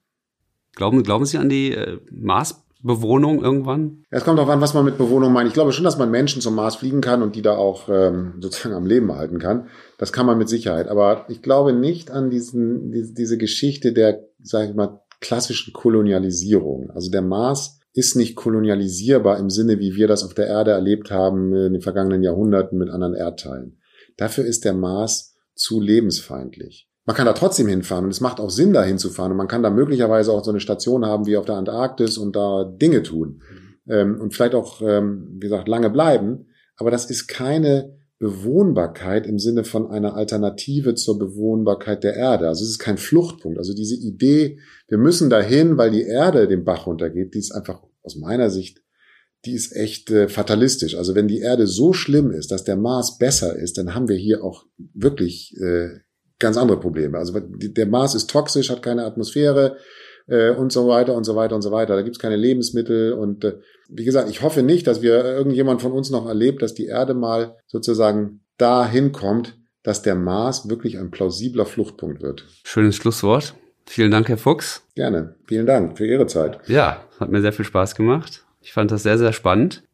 [0.76, 4.04] Glauben, glauben Sie an die äh, Marsbewohnung irgendwann?
[4.10, 5.48] Es kommt darauf an, was man mit Bewohnung meint.
[5.48, 8.34] Ich glaube schon, dass man Menschen zum Mars fliegen kann und die da auch ähm,
[8.40, 9.68] sozusagen am Leben halten kann.
[9.96, 10.88] Das kann man mit Sicherheit.
[10.88, 16.90] Aber ich glaube nicht an diesen, diese, Geschichte der, sag ich mal, klassischen Kolonialisierung.
[16.90, 21.10] Also der Mars ist nicht kolonialisierbar im Sinne, wie wir das auf der Erde erlebt
[21.10, 23.78] haben in den vergangenen Jahrhunderten mit anderen Erdteilen.
[24.18, 26.86] Dafür ist der Mars zu lebensfeindlich.
[27.06, 29.62] Man kann da trotzdem hinfahren und es macht auch Sinn, da hinzufahren und man kann
[29.62, 33.42] da möglicherweise auch so eine Station haben wie auf der Antarktis und da Dinge tun
[33.88, 36.46] ähm, und vielleicht auch, ähm, wie gesagt, lange bleiben.
[36.76, 42.48] Aber das ist keine Bewohnbarkeit im Sinne von einer Alternative zur Bewohnbarkeit der Erde.
[42.48, 43.58] Also es ist kein Fluchtpunkt.
[43.58, 47.82] Also diese Idee, wir müssen dahin, weil die Erde den Bach runtergeht, die ist einfach
[48.02, 48.82] aus meiner Sicht,
[49.44, 50.96] die ist echt äh, fatalistisch.
[50.96, 54.16] Also wenn die Erde so schlimm ist, dass der Mars besser ist, dann haben wir
[54.16, 56.00] hier auch wirklich äh,
[56.38, 57.18] ganz andere Probleme.
[57.18, 59.76] Also der Mars ist toxisch, hat keine Atmosphäre,
[60.26, 61.96] äh, und so weiter und so weiter und so weiter.
[61.96, 63.58] Da gibt's keine Lebensmittel und äh,
[63.88, 67.14] wie gesagt, ich hoffe nicht, dass wir irgendjemand von uns noch erlebt, dass die Erde
[67.14, 72.44] mal sozusagen dahin kommt, dass der Mars wirklich ein plausibler Fluchtpunkt wird.
[72.64, 73.54] Schönes Schlusswort.
[73.84, 74.82] Vielen Dank, Herr Fuchs.
[74.96, 75.36] Gerne.
[75.46, 76.58] Vielen Dank für Ihre Zeit.
[76.66, 78.44] Ja, hat mir sehr viel Spaß gemacht.
[78.60, 79.84] Ich fand das sehr, sehr spannend.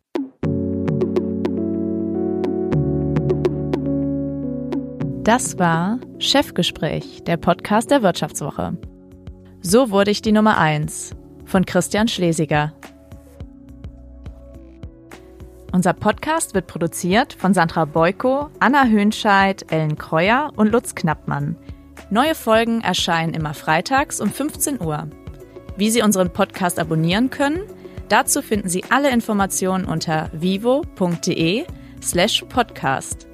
[5.25, 8.77] Das war Chefgespräch, der Podcast der Wirtschaftswoche.
[9.61, 11.15] So wurde ich die Nummer 1
[11.45, 12.73] von Christian Schlesiger.
[15.71, 21.57] Unser Podcast wird produziert von Sandra Beuko, Anna Höhnscheid, Ellen Kreuer und Lutz Knappmann.
[22.11, 25.07] Neue Folgen erscheinen immer freitags um 15 Uhr.
[25.77, 27.63] Wie Sie unseren Podcast abonnieren können,
[28.09, 31.65] dazu finden Sie alle Informationen unter vivo.de
[32.03, 33.29] slash podcast.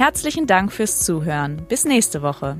[0.00, 1.66] Herzlichen Dank fürs Zuhören.
[1.68, 2.56] Bis nächste Woche.